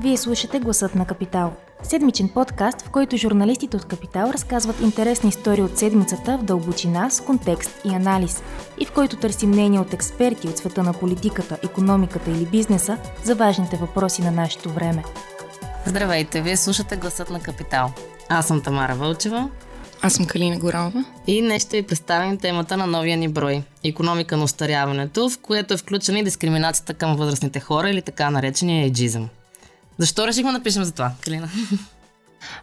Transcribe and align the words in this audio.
Вие 0.00 0.16
слушате 0.16 0.60
Гласът 0.60 0.94
на 0.94 1.06
Капитал. 1.06 1.52
Седмичен 1.82 2.28
подкаст, 2.28 2.82
в 2.82 2.90
който 2.90 3.16
журналистите 3.16 3.76
от 3.76 3.84
Капитал 3.84 4.30
разказват 4.34 4.80
интересни 4.80 5.28
истории 5.28 5.62
от 5.62 5.78
седмицата 5.78 6.38
в 6.38 6.44
дълбочина, 6.44 7.10
с 7.10 7.20
контекст 7.20 7.70
и 7.84 7.88
анализ, 7.88 8.42
и 8.80 8.84
в 8.84 8.92
който 8.92 9.16
търсим 9.16 9.50
мнение 9.50 9.80
от 9.80 9.92
експерти 9.92 10.48
от 10.48 10.58
света 10.58 10.82
на 10.82 10.92
политиката, 10.92 11.58
економиката 11.64 12.30
или 12.30 12.46
бизнеса 12.46 12.98
за 13.24 13.34
важните 13.34 13.76
въпроси 13.76 14.22
на 14.22 14.30
нашето 14.30 14.70
време. 14.70 15.04
Здравейте, 15.86 16.42
вие 16.42 16.56
слушате 16.56 16.96
Гласът 16.96 17.30
на 17.30 17.40
Капитал. 17.40 17.92
Аз 18.28 18.46
съм 18.46 18.62
Тамара 18.62 18.94
Вълчева. 18.94 19.48
Аз 20.02 20.12
съм 20.12 20.26
Калина 20.26 20.58
Горанова. 20.58 21.04
И 21.26 21.42
днес 21.42 21.62
ще 21.62 21.76
ви 21.76 21.86
представим 21.86 22.38
темата 22.38 22.76
на 22.76 22.86
новия 22.86 23.16
ни 23.16 23.28
брой– 23.28 23.62
економика 23.84 24.36
на 24.36 24.44
устаряването, 24.44 25.30
в 25.30 25.38
което 25.38 25.74
е 25.74 25.76
включена 25.76 26.18
и 26.18 26.24
дискриминацията 26.24 26.94
към 26.94 27.16
възрастните 27.16 27.60
хора 27.60 27.90
или 27.90 28.02
така 28.02 28.30
наречения 28.30 28.86
еджизъм. 28.86 29.28
Защо 29.98 30.26
решихме 30.26 30.52
да 30.52 30.62
пишем 30.62 30.84
за 30.84 30.92
това, 30.92 31.12
Калина? 31.20 31.50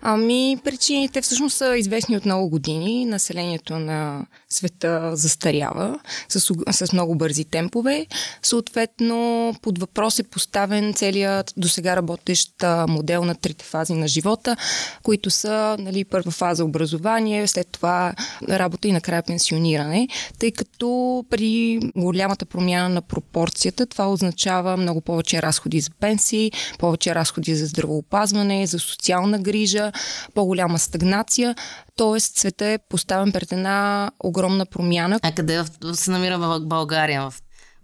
Ами, 0.01 0.57
причините 0.63 1.21
всъщност 1.21 1.57
са 1.57 1.77
известни 1.77 2.17
от 2.17 2.25
много 2.25 2.49
години. 2.49 3.05
Населението 3.05 3.79
на 3.79 4.25
света 4.49 5.11
застарява 5.13 5.99
с, 6.29 6.53
с 6.71 6.93
много 6.93 7.15
бързи 7.15 7.45
темпове. 7.45 8.05
Съответно, 8.43 9.53
под 9.61 9.79
въпрос 9.79 10.19
е 10.19 10.23
поставен 10.23 10.93
целият 10.93 11.53
до 11.57 11.67
сега 11.67 11.95
работещ 11.95 12.51
модел 12.87 13.25
на 13.25 13.35
трите 13.35 13.65
фази 13.65 13.93
на 13.93 14.07
живота, 14.07 14.57
които 15.03 15.29
са 15.29 15.75
нали, 15.79 16.05
първа 16.05 16.31
фаза 16.31 16.65
образование, 16.65 17.47
след 17.47 17.67
това 17.67 18.13
работа 18.49 18.87
и 18.87 18.91
накрая 18.91 19.23
пенсиониране, 19.23 20.07
тъй 20.39 20.51
като 20.51 21.23
при 21.29 21.79
голямата 21.95 22.45
промяна 22.45 22.89
на 22.89 23.01
пропорцията 23.01 23.85
това 23.85 24.11
означава 24.11 24.77
много 24.77 25.01
повече 25.01 25.41
разходи 25.41 25.79
за 25.79 25.89
пенсии, 25.99 26.51
повече 26.79 27.15
разходи 27.15 27.55
за 27.55 27.65
здравеопазване, 27.65 28.67
за 28.67 28.79
социална 28.79 29.39
грижа, 29.39 29.64
по-голяма 30.33 30.79
стагнация. 30.79 31.55
Тоест, 31.95 32.37
света 32.37 32.65
е 32.65 32.79
поставен 32.89 33.31
пред 33.31 33.51
една 33.51 34.11
огромна 34.23 34.65
промяна. 34.65 35.19
А 35.23 35.31
къде 35.31 35.63
се 35.93 36.11
намира 36.11 36.37
в 36.37 36.59
България 36.59 37.21
в, 37.21 37.33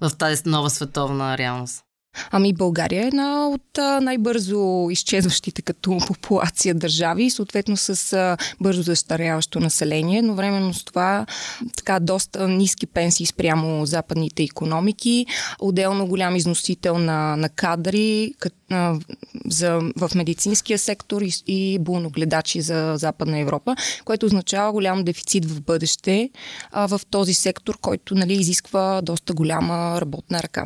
в 0.01 0.17
тази 0.17 0.41
нова 0.45 0.69
световна 0.69 1.37
реалност? 1.37 1.83
Ами 2.31 2.53
България 2.53 3.03
е 3.03 3.07
една 3.07 3.47
от 3.47 3.77
а, 3.77 4.01
най-бързо 4.01 4.87
изчезващите 4.91 5.61
като 5.61 5.97
популация 6.07 6.75
държави, 6.75 7.29
съответно 7.29 7.77
с 7.77 8.13
а, 8.13 8.37
бързо 8.61 8.81
застаряващо 8.81 9.59
население, 9.59 10.21
но 10.21 10.35
временно 10.35 10.73
с 10.73 10.83
това 10.83 11.25
така 11.77 11.99
доста 11.99 12.47
ниски 12.47 12.87
пенсии 12.87 13.25
спрямо 13.25 13.85
западните 13.85 14.43
економики, 14.43 15.25
отделно 15.59 16.07
голям 16.07 16.35
износител 16.35 16.97
на, 16.97 17.35
на 17.35 17.49
кадри 17.49 18.33
кът, 18.39 18.53
а, 18.71 18.99
за, 19.45 19.79
в 19.97 20.11
медицинския 20.15 20.79
сектор 20.79 21.21
и, 21.21 21.31
и 21.47 21.79
булногледачи 21.79 22.61
за 22.61 22.93
Западна 22.97 23.39
Европа, 23.39 23.75
което 24.05 24.25
означава 24.25 24.71
голям 24.71 25.03
дефицит 25.03 25.45
в 25.45 25.61
бъдеще 25.61 26.29
а, 26.71 26.87
в 26.87 27.01
този 27.09 27.33
сектор, 27.33 27.77
който 27.81 28.15
нали, 28.15 28.33
изисква 28.33 29.01
доста 29.01 29.33
голяма 29.33 30.01
работна 30.01 30.43
ръка. 30.43 30.65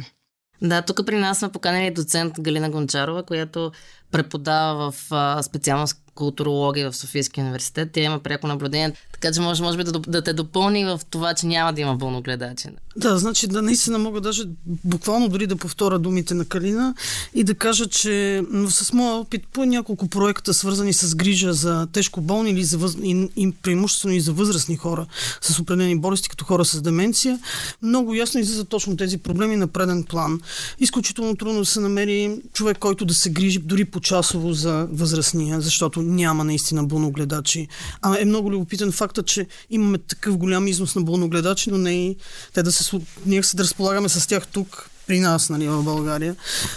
Да, 0.65 0.81
тук 0.81 1.05
при 1.05 1.15
нас 1.15 1.39
сме 1.39 1.51
поканили 1.51 1.93
доцент 1.93 2.39
Галина 2.39 2.69
Гончарова, 2.69 3.23
която 3.23 3.71
преподава 4.11 4.91
в 4.91 5.43
специалност 5.43 6.01
културология 6.15 6.91
в 6.91 6.95
Софийския 6.95 7.43
университет. 7.43 7.89
Тя 7.93 8.01
има 8.01 8.19
пряко 8.19 8.47
наблюдение, 8.47 8.93
така 9.13 9.31
че 9.31 9.41
може, 9.41 9.63
може 9.63 9.77
би 9.77 9.83
да, 9.83 9.91
да 9.91 10.21
те 10.21 10.33
допълни 10.33 10.85
в 10.85 11.01
това, 11.09 11.33
че 11.33 11.45
няма 11.45 11.73
да 11.73 11.81
има 11.81 11.97
пълногледачи. 11.97 12.67
Да, 12.97 13.17
значи 13.17 13.47
да 13.47 13.61
наистина 13.61 13.99
мога 13.99 14.21
даже 14.21 14.43
буквално 14.65 15.29
дори 15.29 15.47
да 15.47 15.55
повторя 15.55 15.99
думите 15.99 16.33
на 16.33 16.45
Калина 16.45 16.95
и 17.33 17.43
да 17.43 17.55
кажа, 17.55 17.87
че 17.87 18.43
с 18.69 18.93
моя 18.93 19.15
опит 19.15 19.47
по 19.53 19.65
няколко 19.65 20.07
проекта, 20.07 20.53
свързани 20.53 20.93
с 20.93 21.15
грижа 21.15 21.53
за 21.53 21.87
тежко 21.91 22.21
болни 22.21 22.49
или 22.49 22.63
за 22.63 22.77
въз... 22.77 22.97
и, 23.03 23.29
и 23.35 23.51
преимуществено 23.51 24.15
и 24.15 24.21
за 24.21 24.33
възрастни 24.33 24.75
хора 24.77 25.05
с 25.41 25.59
определени 25.59 25.99
болести, 25.99 26.29
като 26.29 26.45
хора 26.45 26.65
с 26.65 26.81
деменция, 26.81 27.39
много 27.81 28.13
ясно 28.13 28.39
излиза 28.39 28.65
точно 28.65 28.97
тези 28.97 29.17
проблеми 29.17 29.55
на 29.55 29.67
преден 29.67 30.03
план. 30.03 30.39
Изключително 30.79 31.35
трудно 31.35 31.59
да 31.59 31.65
се 31.65 31.79
намери 31.79 32.39
човек, 32.53 32.77
който 32.77 33.05
да 33.05 33.13
се 33.13 33.29
грижи 33.29 33.59
дори 33.59 33.85
по 33.95 34.01
часово 34.01 34.53
за 34.53 34.87
възрастния, 34.91 35.61
защото 35.61 36.01
няма 36.01 36.43
наистина 36.43 36.83
бълногледачи. 36.83 37.67
А 38.01 38.17
е 38.19 38.25
много 38.25 38.51
любопитен 38.51 38.91
факта, 38.91 39.23
че 39.23 39.47
имаме 39.69 39.97
такъв 39.97 40.37
голям 40.37 40.67
износ 40.67 40.95
на 40.95 41.01
бълногледачи, 41.01 41.71
но 41.71 41.77
не 41.77 41.91
и 41.91 42.15
те 42.53 42.63
да 42.63 42.71
се, 42.71 42.99
ние 43.25 43.43
се 43.43 43.57
да 43.57 43.63
разполагаме 43.63 44.09
с 44.09 44.27
тях 44.27 44.47
тук 44.47 44.89
при 45.07 45.19
нас, 45.19 45.49
нали, 45.49 45.67
в 45.67 45.83
България. 45.83 46.35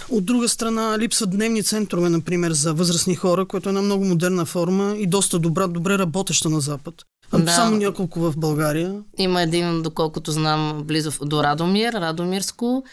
От 0.09 0.25
друга 0.25 0.49
страна, 0.49 0.99
липсват 0.99 1.29
дневни 1.29 1.63
центрове, 1.63 2.09
например, 2.09 2.51
за 2.51 2.73
възрастни 2.73 3.15
хора, 3.15 3.45
което 3.45 3.69
е 3.69 3.71
една 3.71 3.81
много 3.81 4.05
модерна 4.05 4.45
форма 4.45 4.95
и 4.97 5.07
доста 5.07 5.39
добра, 5.39 5.67
добре 5.67 5.97
работеща 5.97 6.49
на 6.49 6.61
Запад. 6.61 6.95
А 7.31 7.39
да. 7.39 7.51
Само 7.51 7.77
няколко 7.77 8.19
в 8.19 8.33
България. 8.37 8.95
Има 9.17 9.41
един, 9.41 9.81
доколкото 9.81 10.31
знам, 10.31 10.83
близо 10.85 11.11
до 11.21 11.43
Радомир, 11.43 11.93
Радомирско, 11.93 12.83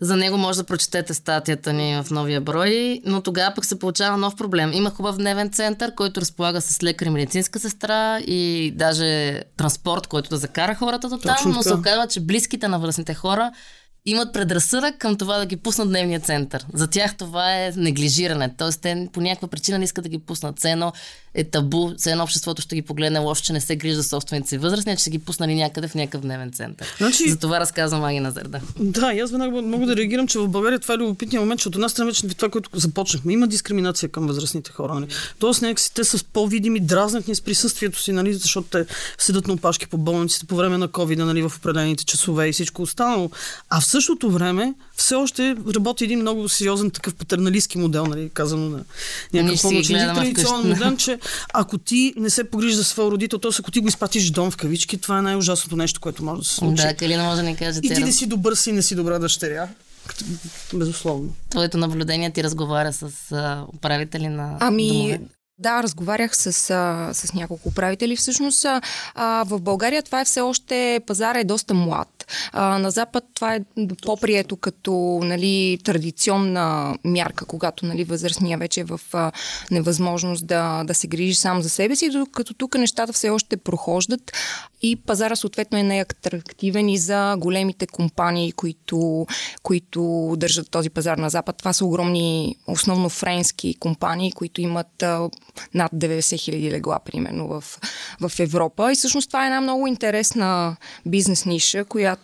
за 0.00 0.16
него 0.16 0.38
може 0.38 0.58
да 0.58 0.64
прочетете 0.64 1.14
статията 1.14 1.72
ни 1.72 2.02
в 2.02 2.10
новия 2.10 2.40
брой, 2.40 3.00
но 3.04 3.20
тогава 3.20 3.54
пък 3.54 3.64
се 3.64 3.78
получава 3.78 4.16
нов 4.16 4.36
проблем. 4.36 4.72
Има 4.72 4.90
хубав 4.90 5.16
дневен 5.16 5.50
център, 5.50 5.94
който 5.94 6.20
разполага 6.20 6.60
с 6.60 6.82
лекар 6.82 7.06
и 7.06 7.10
медицинска 7.10 7.58
сестра 7.58 8.18
и 8.18 8.72
даже 8.76 9.42
транспорт, 9.56 10.06
който 10.06 10.30
да 10.30 10.36
закара 10.36 10.74
хората 10.74 11.08
до 11.08 11.18
там, 11.18 11.36
но 11.46 11.62
се 11.62 11.74
оказва, 11.74 12.06
че 12.06 12.20
близките 12.20 12.68
на 12.68 12.78
възрастните 12.78 13.14
хора 13.14 13.52
имат 14.06 14.32
предразсъдък 14.32 14.98
към 14.98 15.16
това 15.16 15.38
да 15.38 15.46
ги 15.46 15.56
пуснат 15.56 15.88
дневния 15.88 16.20
център. 16.20 16.66
За 16.74 16.86
тях 16.86 17.16
това 17.16 17.54
е 17.54 17.72
неглижиране. 17.76 18.54
Тоест, 18.58 18.80
те 18.80 19.08
по 19.12 19.20
някаква 19.20 19.48
причина 19.48 19.78
не 19.78 19.84
искат 19.84 20.02
да 20.02 20.08
ги 20.08 20.18
пуснат. 20.18 20.58
Все 20.58 20.70
едно 20.70 20.92
е 21.36 21.44
табу, 21.44 21.90
все 21.96 22.10
едно 22.10 22.22
обществото 22.22 22.62
ще 22.62 22.74
ги 22.74 22.82
погледне 22.82 23.18
лошо, 23.18 23.42
че 23.42 23.52
не 23.52 23.60
се 23.60 23.76
грижа 23.76 23.96
за 23.96 24.04
собствените 24.04 24.48
си 24.48 24.58
възрастни, 24.58 24.96
че 24.96 25.00
ще 25.00 25.10
ги 25.10 25.18
пуснали 25.18 25.54
някъде 25.54 25.88
в 25.88 25.94
някакъв 25.94 26.20
дневен 26.20 26.52
център. 26.52 26.94
Значи... 26.98 27.30
За 27.30 27.36
това 27.36 27.60
разказвам 27.60 28.04
Аги 28.04 28.20
Назарда. 28.20 28.60
Да, 28.80 29.12
и 29.12 29.20
аз 29.20 29.30
веднага 29.30 29.62
мога 29.62 29.86
да 29.86 29.96
реагирам, 29.96 30.28
че 30.28 30.38
в 30.38 30.48
България 30.48 30.78
това 30.78 30.94
е 30.94 30.96
любопитният 30.96 31.42
момент, 31.42 31.60
че 31.60 31.68
от 31.68 31.74
една 31.74 31.88
страна 31.88 32.06
вече 32.06 32.28
това, 32.28 32.48
което 32.48 32.70
започнахме. 32.72 33.32
Има 33.32 33.46
дискриминация 33.46 34.08
към 34.08 34.26
възрастните 34.26 34.72
хора. 34.72 34.94
Нали? 34.94 35.06
Тоест, 35.38 35.62
някакси 35.62 35.94
те 35.94 36.04
са 36.04 36.24
по-видими, 36.32 36.80
дразнат 36.80 37.28
ни 37.28 37.34
с 37.34 37.40
присъствието 37.40 38.02
си, 38.02 38.12
нали? 38.12 38.34
защото 38.34 38.68
те 38.68 38.86
седат 39.18 39.46
на 39.46 39.52
опашки 39.54 39.86
по 39.86 39.98
болниците 39.98 40.46
по 40.46 40.56
време 40.56 40.78
на 40.78 40.88
COVID, 40.88 41.18
нали? 41.18 41.42
в 41.42 41.52
определените 41.56 42.04
часове 42.04 42.48
и 42.48 42.52
всичко 42.52 42.82
останало. 42.82 43.30
А 43.70 43.80
в 43.80 43.84
същото 43.96 44.30
време 44.30 44.74
все 44.96 45.14
още 45.14 45.56
работи 45.74 46.04
един 46.04 46.20
много 46.20 46.48
сериозен 46.48 46.90
такъв 46.90 47.14
патерналистски 47.14 47.78
модел, 47.78 48.06
нали, 48.06 48.30
казано 48.34 48.68
на 48.68 48.84
някакъв 49.32 49.62
по-начин 49.62 49.96
традиционен 49.96 50.68
модел, 50.68 50.96
че 50.96 51.18
ако 51.54 51.78
ти 51.78 52.14
не 52.16 52.30
се 52.30 52.50
погрижи 52.50 52.76
за 52.76 52.84
своя 52.84 53.10
родител, 53.10 53.38
т.е. 53.38 53.50
ако 53.58 53.70
ти 53.70 53.80
го 53.80 53.88
изпратиш 53.88 54.30
дом 54.30 54.50
в 54.50 54.56
кавички, 54.56 54.98
това 54.98 55.18
е 55.18 55.22
най-ужасното 55.22 55.76
нещо, 55.76 56.00
което 56.00 56.24
може 56.24 56.40
да 56.40 56.44
се 56.48 56.54
случи. 56.54 56.82
Да, 56.82 56.94
Калина 56.94 57.24
може 57.24 57.42
да 57.42 57.48
ни 57.48 57.56
каже. 57.56 57.80
И 57.82 57.94
ти 57.94 58.04
да 58.04 58.12
си 58.12 58.26
добър 58.26 58.54
си, 58.54 58.72
не 58.72 58.82
си 58.82 58.94
добра 58.94 59.18
дъщеря. 59.18 59.68
Безусловно. 60.74 61.34
Твоето 61.50 61.78
наблюдение 61.78 62.30
ти 62.30 62.44
разговаря 62.44 62.92
с 62.92 63.32
а, 63.32 63.64
управители 63.74 64.28
на. 64.28 64.56
Ами, 64.60 64.88
домове. 64.88 65.20
Да, 65.58 65.82
разговарях 65.82 66.36
с, 66.36 66.70
а, 66.70 67.10
с 67.14 67.32
няколко 67.32 67.68
управители. 67.68 68.16
Всъщност 68.16 68.66
а, 69.14 69.44
в 69.44 69.60
България 69.60 70.02
това 70.02 70.20
е 70.20 70.24
все 70.24 70.40
още, 70.40 71.00
пазара 71.06 71.40
е 71.40 71.44
доста 71.44 71.74
млад. 71.74 72.08
А, 72.52 72.78
на 72.78 72.90
Запад 72.90 73.24
това 73.34 73.54
е 73.54 73.60
по-прието 74.02 74.56
като 74.56 75.20
нали, 75.22 75.78
традиционна 75.84 76.96
мярка, 77.04 77.44
когато 77.44 77.86
нали, 77.86 78.04
възрастния 78.04 78.58
вече 78.58 78.80
е 78.80 78.84
в 78.84 79.00
а, 79.12 79.32
невъзможност 79.70 80.46
да, 80.46 80.84
да 80.84 80.94
се 80.94 81.06
грижи 81.06 81.34
сам 81.34 81.62
за 81.62 81.68
себе 81.68 81.96
си, 81.96 82.10
докато 82.10 82.54
тук 82.54 82.78
нещата 82.78 83.12
все 83.12 83.30
още 83.30 83.56
прохождат 83.56 84.32
и 84.82 84.96
пазара 84.96 85.36
съответно 85.36 85.78
е 85.78 85.82
неатрактивен 85.82 86.88
и 86.88 86.98
за 86.98 87.36
големите 87.38 87.86
компании, 87.86 88.52
които, 88.52 89.26
които 89.62 90.34
държат 90.36 90.70
този 90.70 90.90
пазар 90.90 91.18
на 91.18 91.30
Запад. 91.30 91.56
Това 91.56 91.72
са 91.72 91.84
огромни, 91.84 92.56
основно 92.66 93.08
френски 93.08 93.74
компании, 93.74 94.32
които 94.32 94.60
имат 94.60 95.02
а, 95.02 95.30
над 95.74 95.92
90 95.92 96.38
хиляди 96.38 96.70
легла, 96.70 96.98
примерно, 97.04 97.48
в, 97.48 97.64
в 98.20 98.40
Европа. 98.40 98.92
И 98.92 98.94
всъщност 98.94 99.28
това 99.28 99.44
е 99.44 99.46
една 99.46 99.60
много 99.60 99.86
интересна 99.86 100.76
бизнес 101.06 101.46
ниша, 101.46 101.84
която 101.84 102.15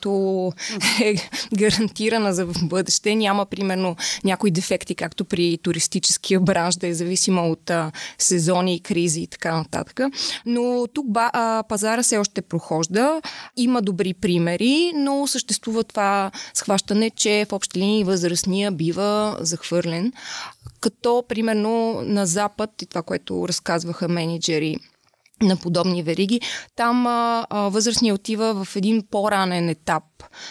е 1.03 1.15
гарантирана 1.55 2.33
за 2.33 2.47
в 2.47 2.55
бъдеще. 2.63 3.15
Няма, 3.15 3.47
примерно, 3.47 3.97
някои 4.25 4.51
дефекти, 4.51 4.95
както 4.95 5.25
при 5.25 5.59
туристическия 5.63 6.41
бранш, 6.41 6.77
да 6.77 6.87
е 6.87 6.95
зависима 6.95 7.43
от 7.43 7.71
а, 7.71 7.93
сезони, 8.19 8.81
кризи 8.81 9.21
и 9.21 9.27
така 9.27 9.57
нататък. 9.57 10.01
Но 10.47 10.87
тук 10.95 11.07
ба, 11.09 11.31
а, 11.33 11.63
пазара 11.69 12.03
се 12.03 12.19
още 12.19 12.43
прохожда. 12.43 13.23
Има 13.57 13.83
добри 13.83 14.15
примери, 14.15 14.93
но 14.95 15.27
съществува 15.27 15.85
това 15.85 16.31
схващане, 16.55 17.11
че 17.11 17.47
в 17.49 17.53
общи 17.53 17.79
линии 17.79 18.05
възрастния 18.05 18.73
бива 18.73 19.37
захвърлен. 19.41 20.13
Като, 20.81 21.25
примерно, 21.29 22.01
на 22.05 22.27
Запад, 22.27 22.83
и 22.83 22.87
това, 22.87 23.03
което 23.03 23.49
разказваха 23.49 24.09
менеджери 24.09 24.77
на 25.43 25.57
подобни 25.57 26.03
вериги. 26.03 26.41
Там 26.77 27.07
а, 27.07 27.47
а, 27.51 27.61
възрастният 27.69 28.19
отива 28.19 28.65
в 28.65 28.77
един 28.77 29.03
по-ранен 29.11 29.69
етап 29.69 30.05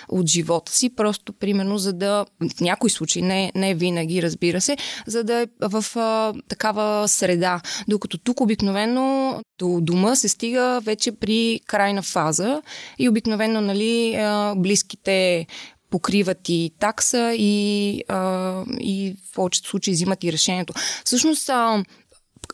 от 0.09 0.27
живота 0.27 0.71
си, 0.71 0.95
просто 0.95 1.33
примерно 1.33 1.77
за 1.77 1.93
да, 1.93 2.25
в 2.57 2.61
някои 2.61 2.89
случаи, 2.89 3.21
не, 3.21 3.51
не 3.55 3.75
винаги, 3.75 4.23
разбира 4.23 4.61
се, 4.61 4.77
за 5.07 5.23
да 5.23 5.41
е 5.41 5.47
в 5.61 5.85
а, 5.95 6.33
такава 6.47 7.07
среда. 7.07 7.61
Докато 7.87 8.17
тук 8.17 8.41
обикновено 8.41 9.39
до 9.59 9.79
дома 9.81 10.15
се 10.15 10.29
стига 10.29 10.81
вече 10.83 11.11
при 11.11 11.59
крайна 11.65 12.01
фаза 12.01 12.61
и 12.99 13.09
обикновено 13.09 13.61
нали, 13.61 14.15
а, 14.15 14.55
близките 14.57 15.47
покриват 15.91 16.49
и 16.49 16.71
такса 16.79 17.33
и, 17.37 18.03
а, 18.07 18.63
и 18.79 19.15
в 19.31 19.33
повечето 19.33 19.69
случаи 19.69 19.93
взимат 19.93 20.23
и 20.23 20.31
решението. 20.31 20.73
Всъщност, 21.05 21.49
а, 21.49 21.83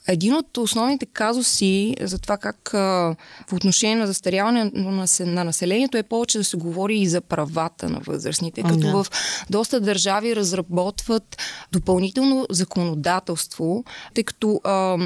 един 0.07 0.33
от 0.33 0.57
основните 0.57 1.05
казуси 1.05 1.95
за 2.01 2.19
това 2.19 2.37
как 2.37 2.73
а, 2.73 3.15
по 3.47 3.55
отношение 3.55 3.95
на 3.95 4.07
застаряване 4.07 4.71
на, 4.73 5.05
на 5.19 5.43
населението 5.43 5.97
е 5.97 6.03
повече 6.03 6.37
да 6.37 6.43
се 6.43 6.57
говори 6.57 6.99
и 6.99 7.07
за 7.07 7.21
правата 7.21 7.89
на 7.89 7.99
възрастните, 7.99 8.63
като 8.63 8.77
да. 8.77 9.03
в 9.03 9.07
доста 9.49 9.79
държави 9.79 10.35
разработват 10.35 11.37
допълнително 11.71 12.45
законодателство, 12.49 13.83
тъй 14.13 14.23
като 14.23 14.61
а, 14.63 14.97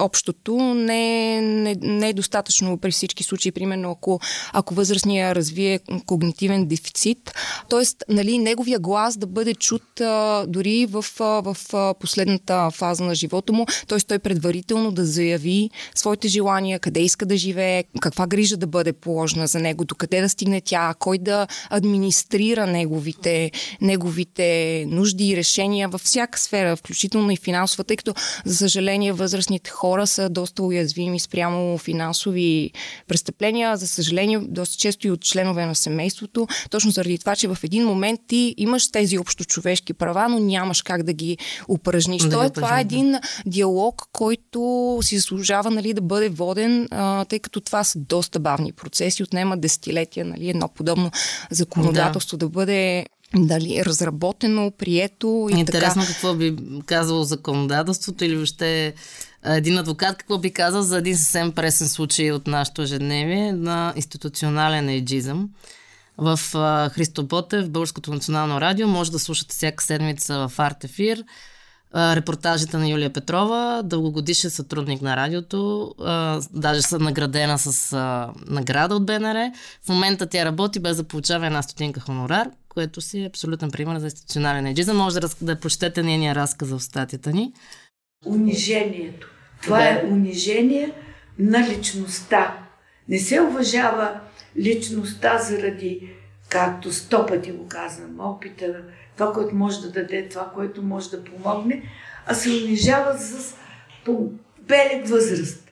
общото 0.00 0.56
не, 0.74 1.40
не, 1.40 1.76
не 1.80 2.08
е 2.08 2.12
достатъчно 2.12 2.78
при 2.78 2.90
всички 2.90 3.24
случаи. 3.24 3.52
Примерно, 3.52 3.90
ако, 3.90 4.20
ако 4.52 4.74
възрастния 4.74 5.34
развие 5.34 5.80
когнитивен 6.06 6.66
дефицит, 6.66 7.34
т.е. 7.70 7.82
Нали, 8.08 8.38
неговия 8.38 8.78
глас 8.78 9.16
да 9.16 9.26
бъде 9.26 9.54
чут 9.54 10.00
а, 10.00 10.44
дори 10.48 10.86
в, 10.86 11.04
а, 11.20 11.24
в 11.24 11.56
последната 12.00 12.70
фаза 12.70 13.04
на 13.04 13.14
живота 13.14 13.52
му, 13.52 13.66
т.е. 13.88 13.98
той 13.98 14.15
предварително 14.18 14.92
да 14.92 15.04
заяви 15.04 15.70
своите 15.94 16.28
желания, 16.28 16.78
къде 16.78 17.00
иска 17.00 17.26
да 17.26 17.36
живее, 17.36 17.84
каква 18.00 18.26
грижа 18.26 18.56
да 18.56 18.66
бъде 18.66 18.92
положена 18.92 19.46
за 19.46 19.58
него, 19.58 19.84
докъде 19.84 20.20
да 20.20 20.28
стигне 20.28 20.60
тя, 20.60 20.94
кой 20.98 21.18
да 21.18 21.46
администрира 21.70 22.66
неговите, 22.66 23.50
неговите 23.80 24.84
нужди 24.88 25.28
и 25.28 25.36
решения 25.36 25.88
във 25.88 26.00
всяка 26.00 26.38
сфера, 26.38 26.76
включително 26.76 27.30
и 27.30 27.36
финансова, 27.36 27.84
тъй 27.84 27.96
като, 27.96 28.14
за 28.44 28.56
съжаление, 28.56 29.12
възрастните 29.12 29.70
хора 29.70 30.06
са 30.06 30.28
доста 30.28 30.62
уязвими 30.62 31.20
спрямо 31.20 31.78
финансови 31.78 32.70
престъпления, 33.08 33.76
за 33.76 33.88
съжаление, 33.88 34.38
доста 34.38 34.76
често 34.76 35.06
и 35.06 35.10
от 35.10 35.20
членове 35.20 35.66
на 35.66 35.74
семейството, 35.74 36.46
точно 36.70 36.90
заради 36.90 37.18
това, 37.18 37.36
че 37.36 37.48
в 37.48 37.58
един 37.62 37.84
момент 37.84 38.20
ти 38.28 38.54
имаш 38.56 38.90
тези 38.90 39.18
общочовешки 39.18 39.92
права, 39.92 40.28
но 40.28 40.38
нямаш 40.38 40.82
как 40.82 41.02
да 41.02 41.12
ги 41.12 41.38
упражниш. 41.68 42.22
Да 42.22 42.30
Тоест, 42.30 42.54
това 42.54 42.78
е 42.78 42.80
един 42.80 43.14
диалог, 43.46 44.05
който 44.12 44.98
си 45.02 45.16
заслужава 45.16 45.70
нали, 45.70 45.94
да 45.94 46.00
бъде 46.00 46.28
воден, 46.28 46.88
а, 46.90 47.24
тъй 47.24 47.38
като 47.38 47.60
това 47.60 47.84
са 47.84 47.98
доста 47.98 48.40
бавни 48.40 48.72
процеси, 48.72 49.22
отнема 49.22 49.56
десетилетия 49.56 50.24
нали, 50.24 50.50
едно 50.50 50.68
подобно 50.68 51.10
законодателство 51.50 52.36
да, 52.36 52.46
да 52.46 52.50
бъде 52.50 53.06
дали 53.34 53.78
е 53.78 53.84
разработено, 53.84 54.72
прието 54.78 55.48
и 55.52 55.58
Интересно 55.58 56.02
така. 56.02 56.12
какво 56.12 56.34
би 56.34 56.56
казало 56.86 57.24
законодателството 57.24 58.24
или 58.24 58.36
въобще 58.36 58.94
един 59.44 59.78
адвокат 59.78 60.16
какво 60.16 60.38
би 60.38 60.50
казал 60.50 60.82
за 60.82 60.98
един 60.98 61.18
съвсем 61.18 61.52
пресен 61.52 61.88
случай 61.88 62.32
от 62.32 62.46
нашото 62.46 62.82
ежедневие 62.82 63.52
на 63.52 63.92
институционален 63.96 64.88
ейджизъм. 64.88 65.48
В 66.18 66.40
Христо 66.92 67.26
Ботев, 67.26 67.70
Българското 67.70 68.12
национално 68.12 68.60
радио, 68.60 68.88
може 68.88 69.12
да 69.12 69.18
слушате 69.18 69.54
всяка 69.54 69.84
седмица 69.84 70.48
в 70.48 70.52
Арт 70.58 70.84
Репортажите 71.94 72.76
на 72.76 72.88
Юлия 72.88 73.12
Петрова, 73.12 73.82
дългогодишен 73.84 74.50
сътрудник 74.50 75.02
на 75.02 75.16
радиото, 75.16 75.94
а, 75.98 76.40
даже 76.52 76.82
са 76.82 76.98
наградена 76.98 77.58
с 77.58 77.92
а, 77.92 78.32
награда 78.46 78.94
от 78.94 79.06
БНР. 79.06 79.50
В 79.82 79.88
момента 79.88 80.26
тя 80.26 80.44
работи 80.44 80.80
без 80.80 80.96
да 80.96 81.04
получава 81.04 81.46
една 81.46 81.62
стотинка 81.62 82.00
хонорар, 82.00 82.50
което 82.68 83.00
си 83.00 83.22
е 83.22 83.26
абсолютен 83.26 83.70
пример 83.70 83.98
за 83.98 84.06
институционален 84.06 84.66
еджизъм. 84.66 84.96
Може 84.96 85.20
да, 85.20 85.28
да 85.40 85.60
прочетете 85.60 86.02
нейния 86.02 86.34
разказ 86.34 86.70
в 86.70 86.80
статията 86.80 87.32
ни. 87.32 87.52
Унижението. 88.26 89.28
Това 89.62 89.78
да. 89.78 89.88
е 89.88 90.04
унижение 90.10 90.92
на 91.38 91.68
личността. 91.68 92.58
Не 93.08 93.18
се 93.18 93.40
уважава 93.40 94.20
личността 94.58 95.38
заради, 95.38 96.10
както 96.48 96.92
сто 96.92 97.26
пъти 97.26 97.52
го 97.52 97.68
казвам, 97.68 98.16
опита, 98.20 98.74
това, 99.16 99.32
което 99.32 99.54
може 99.54 99.80
да 99.80 99.90
даде, 99.90 100.28
това, 100.28 100.50
което 100.54 100.82
може 100.82 101.10
да 101.10 101.24
помогне, 101.24 101.82
а 102.26 102.34
се 102.34 102.50
унижава 102.50 103.18
с 103.18 103.54
по 104.04 104.30
белек 104.68 105.08
възраст. 105.08 105.62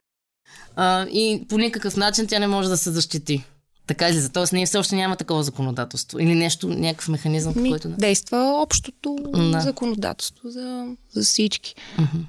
А, 0.77 1.07
и 1.07 1.47
по 1.49 1.59
никакъв 1.59 1.97
начин 1.97 2.27
тя 2.27 2.39
не 2.39 2.47
може 2.47 2.69
да 2.69 2.77
се 2.77 2.91
защити. 2.91 3.45
Така 3.87 4.13
ли? 4.13 4.29
Тоест, 4.33 4.53
ние 4.53 4.67
все 4.67 4.79
още 4.79 4.97
няма 4.97 5.17
такова 5.17 5.43
законодателство. 5.43 6.19
Или 6.19 6.35
нещо, 6.35 6.69
някакъв 6.69 7.09
механизъм, 7.09 7.55
по 7.55 7.61
който 7.61 7.89
да. 7.89 7.97
Действа 7.97 8.61
общото 8.63 9.17
да. 9.53 9.61
законодателство 9.61 10.49
за, 10.49 10.87
за 11.13 11.23
всички. 11.23 11.75
Uh-huh. 11.99 12.25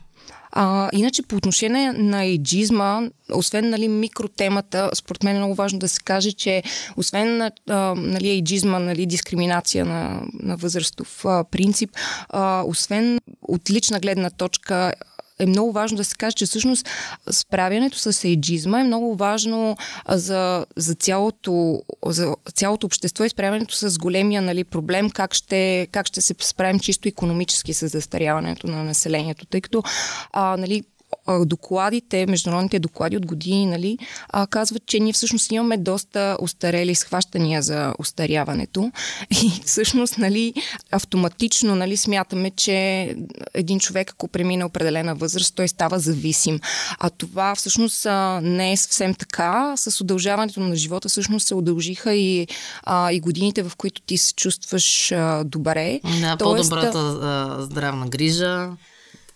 А, 0.57 0.89
иначе 0.93 1.23
по 1.23 1.35
отношение 1.35 1.93
на 1.93 2.23
еджизма, 2.23 3.01
освен 3.33 3.69
нали, 3.69 3.87
микротемата, 3.87 4.89
според 4.93 5.23
мен 5.23 5.35
е 5.35 5.39
много 5.39 5.55
важно 5.55 5.79
да 5.79 5.87
се 5.87 5.99
каже, 6.03 6.31
че 6.31 6.63
освен 6.97 7.41
а, 7.41 7.51
нали, 7.97 8.29
еджизма, 8.29 8.79
нали, 8.79 9.05
дискриминация 9.05 9.85
на, 9.85 10.21
на 10.33 10.57
възрастов 10.57 11.25
принцип, 11.51 11.89
а, 12.29 12.63
освен 12.67 13.19
от 13.41 13.69
лична 13.69 13.99
гледна 13.99 14.29
точка 14.29 14.93
е 15.39 15.45
много 15.45 15.71
важно 15.71 15.97
да 15.97 16.03
се 16.03 16.15
каже, 16.15 16.35
че 16.35 16.45
всъщност 16.45 16.89
справянето 17.31 17.97
с 17.97 18.23
ейджизма 18.23 18.79
е 18.79 18.83
много 18.83 19.15
важно 19.15 19.77
за, 20.09 20.65
за, 20.75 20.95
цялото, 20.95 21.81
за 22.05 22.35
цялото 22.55 22.85
общество 22.87 23.23
и 23.23 23.29
справянето 23.29 23.75
с 23.75 23.97
големия 23.97 24.41
нали, 24.41 24.63
проблем, 24.63 25.09
как 25.09 25.33
ще, 25.33 25.87
как 25.91 26.07
ще 26.07 26.21
се 26.21 26.35
справим 26.39 26.79
чисто 26.79 27.07
економически 27.07 27.73
с 27.73 27.87
застаряването 27.87 28.67
на 28.67 28.83
населението. 28.83 29.45
Тъй 29.45 29.61
като 29.61 29.83
а, 30.33 30.57
нали, 30.57 30.83
докладите, 31.45 32.25
международните 32.25 32.79
доклади 32.79 33.17
от 33.17 33.25
години, 33.25 33.65
нали, 33.65 33.97
а, 34.29 34.47
казват, 34.47 34.85
че 34.85 34.99
ние 34.99 35.13
всъщност 35.13 35.51
имаме 35.51 35.77
доста 35.77 36.37
устарели 36.41 36.95
схващания 36.95 37.61
за 37.61 37.93
устаряването 37.99 38.91
и 39.43 39.51
всъщност 39.65 40.17
нали, 40.17 40.53
автоматично 40.91 41.75
нали, 41.75 41.97
смятаме, 41.97 42.51
че 42.51 42.75
един 43.53 43.79
човек, 43.79 44.11
ако 44.11 44.27
премине 44.27 44.65
определена 44.65 45.15
възраст, 45.15 45.55
той 45.55 45.67
става 45.67 45.99
зависим. 45.99 46.59
А 46.99 47.09
това 47.09 47.55
всъщност 47.55 48.05
а, 48.05 48.39
не 48.43 48.71
е 48.71 48.77
съвсем 48.77 49.13
така. 49.13 49.73
С 49.77 50.01
удължаването 50.01 50.59
на 50.59 50.75
живота 50.75 51.09
всъщност 51.09 51.47
се 51.47 51.55
удължиха 51.55 52.13
и, 52.13 52.47
а, 52.83 53.11
и 53.11 53.19
годините, 53.19 53.63
в 53.63 53.71
които 53.77 54.01
ти 54.01 54.17
се 54.17 54.33
чувстваш 54.33 55.11
а, 55.11 55.43
добре. 55.43 55.99
Да, 56.21 56.37
Тоест, 56.37 56.69
по-добрата 56.69 56.99
а, 56.99 57.61
здравна 57.61 58.07
грижа 58.07 58.69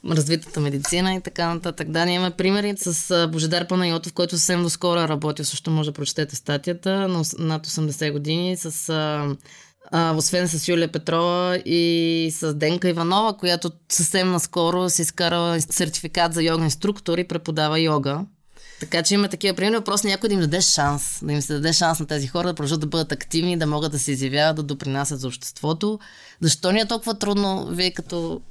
развитата 0.07 0.59
медицина 0.59 1.15
и 1.15 1.21
така 1.21 1.53
нататък. 1.53 1.91
Да, 1.91 2.05
ние 2.05 2.15
имаме 2.15 2.31
примери 2.31 2.73
с 2.77 3.27
Божедар 3.31 3.67
Панайотов, 3.67 4.13
който 4.13 4.37
съвсем 4.37 4.63
доскоро 4.63 4.99
е 4.99 5.07
работил, 5.07 5.45
също 5.45 5.71
може 5.71 5.89
да 5.89 5.93
прочетете 5.93 6.35
статията, 6.35 7.07
на 7.07 7.23
над 7.39 7.67
80 7.67 8.11
години, 8.11 8.57
с, 8.57 8.89
а, 9.91 10.15
освен 10.15 10.47
с 10.47 10.67
Юлия 10.67 10.91
Петрова 10.91 11.57
и 11.65 12.31
с 12.33 12.53
Денка 12.53 12.89
Иванова, 12.89 13.37
която 13.37 13.71
съвсем 13.89 14.31
наскоро 14.31 14.89
си 14.89 15.01
изкарала 15.01 15.61
сертификат 15.61 16.33
за 16.33 16.43
йога 16.43 16.63
инструктор 16.63 17.17
и 17.17 17.27
преподава 17.27 17.79
йога. 17.79 18.25
Така 18.79 19.03
че 19.03 19.13
има 19.13 19.27
такива 19.27 19.55
примери. 19.55 19.75
Въпрос 19.75 20.03
някой 20.03 20.29
да 20.29 20.33
им 20.33 20.39
даде 20.39 20.61
шанс. 20.61 21.19
Да 21.23 21.33
им 21.33 21.41
се 21.41 21.53
даде 21.53 21.73
шанс 21.73 21.99
на 21.99 22.05
тези 22.05 22.27
хора 22.27 22.47
да 22.47 22.53
продължат 22.53 22.79
да 22.79 22.87
бъдат 22.87 23.11
активни, 23.11 23.57
да 23.57 23.67
могат 23.67 23.91
да 23.91 23.99
се 23.99 24.11
изявяват, 24.11 24.55
да 24.55 24.63
допринасят 24.63 25.19
за 25.19 25.27
обществото. 25.27 25.99
Защо 26.41 26.71
ни 26.71 26.79
е 26.79 26.87
толкова 26.87 27.19
трудно, 27.19 27.67
вие 27.71 27.91
като 27.91 28.41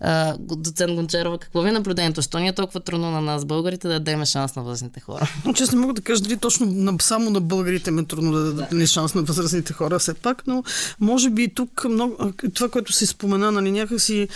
а, 0.00 0.36
доцент 0.38 0.94
Гончарова, 0.94 1.38
какво 1.38 1.62
ви 1.62 1.68
е 1.68 1.72
наблюдението? 1.72 2.22
Що 2.22 2.38
ни 2.38 2.48
е 2.48 2.52
толкова 2.52 2.80
трудно 2.80 3.10
на 3.10 3.20
нас, 3.20 3.44
българите, 3.44 3.88
да 3.88 3.94
дадем 3.94 4.24
шанс 4.24 4.56
на 4.56 4.62
възрастните 4.62 5.00
хора? 5.00 5.30
Честно 5.54 5.80
мога 5.80 5.92
да 5.92 6.02
кажа, 6.02 6.22
дали 6.22 6.36
точно 6.36 6.66
на, 6.66 6.94
само 7.00 7.30
на 7.30 7.40
българите 7.40 7.90
ме 7.90 8.02
е 8.02 8.04
трудно 8.04 8.32
да 8.32 8.52
дадем 8.52 8.86
шанс 8.86 9.14
на 9.14 9.22
възрастните 9.22 9.72
хора 9.72 9.98
все 9.98 10.14
пак, 10.14 10.46
но 10.46 10.64
може 11.00 11.30
би 11.30 11.54
тук 11.54 11.84
много, 11.84 12.32
това, 12.54 12.68
което 12.68 12.92
се 12.92 13.06
спомена, 13.06 13.52
нали, 13.52 13.70
някакси 13.70 14.28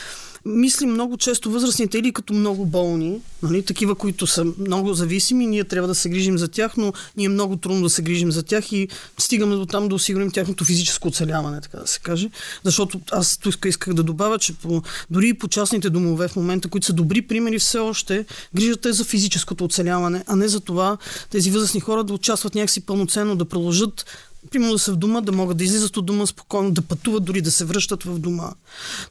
мислим 0.45 0.91
много 0.91 1.17
често 1.17 1.51
възрастните 1.51 1.99
или 1.99 2.13
като 2.13 2.35
много 2.35 2.67
болни, 2.67 3.21
нали, 3.43 3.63
такива, 3.63 3.95
които 3.95 4.27
са 4.27 4.45
много 4.59 4.95
зависими, 4.95 5.47
ние 5.47 5.65
трябва 5.65 5.89
да 5.89 5.95
се 5.95 6.09
грижим 6.09 6.39
за 6.39 6.49
тях, 6.49 6.77
но 6.77 6.93
ние 7.17 7.27
е 7.27 7.29
много 7.29 7.57
трудно 7.57 7.83
да 7.83 7.91
се 7.91 8.03
грижим 8.03 8.33
за 8.33 8.43
тях 8.43 8.73
и 8.73 8.89
стигаме 9.19 9.57
до 9.57 9.67
там 9.67 9.89
да 9.89 9.95
осигурим 9.95 10.31
тяхното 10.31 10.65
физическо 10.65 11.09
оцеляване, 11.09 11.61
така 11.61 11.79
да 11.79 11.87
се 11.87 12.01
каже. 12.01 12.31
Защото 12.65 13.01
аз 13.13 13.39
тук 13.39 13.65
исках 13.65 13.95
да 13.95 14.03
добавя, 14.03 14.39
че 14.39 14.53
по, 14.53 14.83
дори 15.11 15.29
и 15.29 15.35
по 15.35 15.49
частните 15.49 15.91
домове 15.91 16.29
в 16.29 16.37
момента, 16.37 16.69
които 16.69 16.87
са 16.87 16.93
добри 16.93 17.23
примери, 17.23 17.59
все 17.59 17.79
още 17.79 18.25
грижата 18.55 18.89
е 18.89 18.93
за 18.93 19.05
физическото 19.05 19.65
оцеляване, 19.65 20.25
а 20.27 20.37
не 20.37 20.49
за 20.49 20.61
това 20.61 20.97
тези 21.31 21.51
възрастни 21.51 21.81
хора 21.81 22.05
да 22.05 22.13
участват 22.13 22.55
някакси 22.55 22.81
пълноценно, 22.81 23.37
да 23.37 23.45
продължат 23.45 24.07
примерно 24.51 24.73
да 24.73 24.79
са 24.79 24.93
в 24.93 24.97
дома, 24.97 25.21
да 25.21 25.33
могат 25.33 25.57
да 25.57 25.65
излизат 25.65 25.97
от 25.97 26.07
дома 26.07 26.27
спокойно, 26.27 26.71
да 26.71 26.83
пътуват, 26.83 27.25
дори 27.25 27.41
да 27.41 27.51
се 27.51 27.65
връщат 27.65 28.03
в 28.03 28.19
дома. 28.19 28.51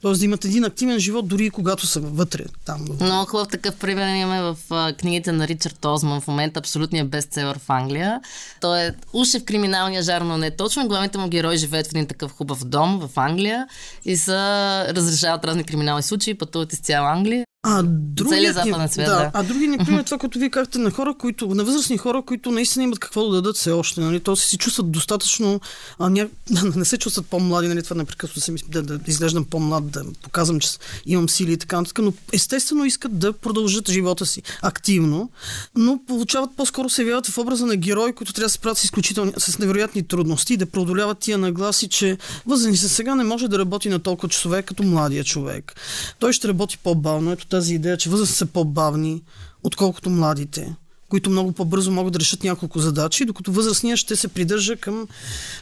Тоест 0.01 0.19
да 0.19 0.25
имат 0.25 0.45
един 0.45 0.63
активен 0.63 0.99
живот, 0.99 1.27
дори 1.27 1.45
и 1.45 1.49
когато 1.49 1.87
са 1.87 1.99
вътре. 1.99 2.45
Там. 2.65 2.87
Много 3.01 3.25
хубав 3.25 3.47
такъв 3.47 3.75
пример 3.75 4.15
имаме 4.15 4.41
в 4.41 4.57
книгите 4.99 5.31
на 5.31 5.47
Ричард 5.47 5.85
Озман, 5.85 6.21
в 6.21 6.27
момента 6.27 6.59
абсолютният 6.59 7.09
бестселър 7.09 7.59
в 7.59 7.69
Англия. 7.69 8.21
Той 8.61 8.81
е 8.81 8.93
уж 9.13 9.33
е 9.33 9.39
в 9.39 9.43
криминалния 9.43 10.03
жар, 10.03 10.21
но 10.21 10.37
не 10.37 10.51
точно. 10.51 10.87
Главните 10.87 11.17
му 11.17 11.27
герои 11.27 11.57
живеят 11.57 11.87
в 11.87 11.91
един 11.91 12.07
такъв 12.07 12.31
хубав 12.31 12.63
дом 12.63 12.99
в 12.99 13.19
Англия 13.19 13.67
и 14.05 14.17
са 14.17 14.85
разрешават 14.89 15.45
разни 15.45 15.63
криминални 15.63 16.03
случаи, 16.03 16.33
пътуват 16.33 16.73
из 16.73 16.79
цяла 16.79 17.11
Англия. 17.11 17.45
А 17.63 17.83
другият, 17.85 18.55
западен 18.55 18.89
свят, 18.89 19.05
да, 19.05 19.15
да. 19.15 19.31
а 19.33 19.43
другият, 19.43 19.79
например, 19.79 20.03
това, 20.03 20.17
което 20.17 20.39
вие 20.39 20.49
казахте 20.49 20.79
на 20.79 20.91
хора, 20.91 21.15
които, 21.19 21.47
на 21.47 21.63
възрастни 21.63 21.97
хора, 21.97 22.21
които 22.21 22.51
наистина 22.51 22.83
имат 22.83 22.99
какво 22.99 23.29
да 23.29 23.35
дадат 23.35 23.55
все 23.55 23.71
още, 23.71 24.01
нали, 24.01 24.19
то 24.19 24.35
си 24.35 24.57
чувстват 24.57 24.91
достатъчно, 24.91 25.61
а, 25.99 26.09
ня... 26.09 26.27
не 26.75 26.85
се 26.85 26.97
чувстват 26.97 27.25
по-млади, 27.25 27.67
нали, 27.67 27.83
това 27.83 27.95
непрекъснато 27.95 28.41
се 28.41 28.53
да, 28.67 28.81
да, 28.81 28.99
изглеждам 29.07 29.45
по-млад, 29.45 29.91
да 29.91 30.03
показвам, 30.21 30.59
че 30.59 30.69
имам 31.05 31.29
сили 31.29 31.53
и 31.53 31.57
така 31.57 31.77
нататък, 31.77 31.99
но 32.03 32.13
естествено 32.33 32.85
искат 32.85 33.19
да 33.19 33.33
продължат 33.33 33.89
живота 33.89 34.25
си 34.25 34.41
активно, 34.61 35.29
но 35.75 35.99
получават 36.07 36.49
по-скоро 36.57 36.89
се 36.89 37.01
явяват 37.01 37.27
в 37.27 37.37
образа 37.37 37.65
на 37.65 37.75
герои, 37.75 38.13
които 38.13 38.33
трябва 38.33 38.45
да 38.45 38.51
се 38.51 38.59
правят 38.59 38.77
с 38.77 38.83
изключителни, 38.83 39.33
с 39.37 39.59
невероятни 39.59 40.07
трудности 40.07 40.53
и 40.53 40.57
да 40.57 40.65
преодоляват 40.65 41.19
тия 41.19 41.37
нагласи, 41.37 41.87
че 41.87 42.17
възрастни 42.45 42.77
се 42.77 42.89
сега 42.89 43.15
не 43.15 43.23
може 43.23 43.47
да 43.47 43.59
работи 43.59 43.89
на 43.89 43.99
толкова 43.99 44.29
часове 44.29 44.61
като 44.61 44.83
младия 44.83 45.23
човек. 45.23 45.75
Той 46.19 46.33
ще 46.33 46.47
работи 46.47 46.77
по-бавно. 46.77 47.31
Ето 47.31 47.48
тази 47.49 47.75
идея, 47.75 47.97
че 47.97 48.09
възрастни 48.09 48.35
са 48.35 48.45
по-бавни, 48.45 49.23
отколкото 49.63 50.09
младите 50.09 50.75
които 51.09 51.29
много 51.29 51.51
по-бързо 51.51 51.91
могат 51.91 52.13
да 52.13 52.19
решат 52.19 52.43
няколко 52.43 52.79
задачи, 52.79 53.25
докато 53.25 53.51
възрастния 53.51 53.97
ще 53.97 54.15
се 54.15 54.27
придържа 54.27 54.75
към 54.75 55.07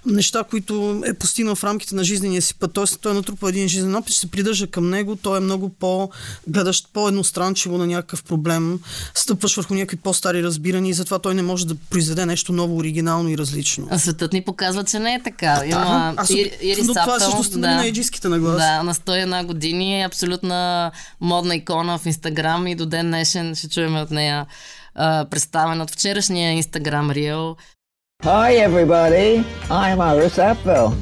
неща, 0.06 0.44
които 0.50 1.02
е 1.06 1.14
постигнал 1.14 1.56
в 1.56 1.64
рамките 1.64 1.96
на 1.96 2.04
жизнения 2.04 2.42
си 2.42 2.56
път. 2.56 2.74
Тоест, 2.74 3.00
той 3.02 3.12
е 3.12 3.16
натрупа 3.16 3.50
един 3.50 3.68
жизнен 3.68 3.96
опит, 3.96 4.12
ще 4.12 4.20
се 4.20 4.32
придържа 4.32 4.68
към 4.68 4.90
него, 4.90 5.16
той 5.16 5.38
е 5.38 5.42
много 5.42 5.70
по-гледащ 5.70 6.88
по-едностранчиво 6.94 7.78
на 7.78 7.88
някакъв 7.88 8.24
проблем, 8.24 8.80
стъпваш 9.16 9.56
върху 9.56 9.74
някакви 9.74 9.98
по-стари 9.98 10.44
разбирания 10.44 10.90
и 10.90 10.94
затова 10.94 11.20
той 11.20 11.36
не 11.36 11.42
може 11.42 11.68
да 11.68 11.76
произведе 11.76 12.26
нещо 12.26 12.54
ново, 12.54 12.78
оригинално 12.78 13.30
и 13.30 13.38
различно. 13.38 13.88
А 13.92 14.00
светът 14.00 14.34
ни 14.34 14.42
показва, 14.42 14.84
че 14.84 15.00
не 15.00 15.14
е 15.14 15.24
така. 15.24 15.62
Има 15.66 16.14
Аз, 16.18 16.30
Ир, 16.30 16.52
Ирис 16.62 16.88
но 16.88 16.94
това 16.94 17.16
е 17.16 17.20
всъщност 17.20 17.52
да. 17.52 17.58
на 17.58 17.86
еджийските 17.86 18.28
нагласи. 18.30 18.58
Да, 18.58 18.84
на 18.84 18.94
101 18.94 19.46
години 19.46 20.02
е 20.02 20.06
абсолютна 20.06 20.92
модна 21.22 21.56
икона 21.56 21.98
в 21.98 22.06
Инстаграм 22.06 22.68
и 22.68 22.76
до 22.76 22.86
ден 22.86 23.08
днешен 23.08 23.56
ще 23.56 23.70
чуем 23.70 23.96
от 23.96 24.12
нея 24.12 24.46
а, 24.98 25.26
представен 25.30 25.82
от 25.82 25.92
вчерашния 25.92 26.52
Инстаграм 26.52 27.12
Рил. 27.12 27.56
Hi 28.24 28.68
everybody, 28.68 29.44
I'm 29.70 29.98
Iris 29.98 30.56
Apfel. 30.56 30.94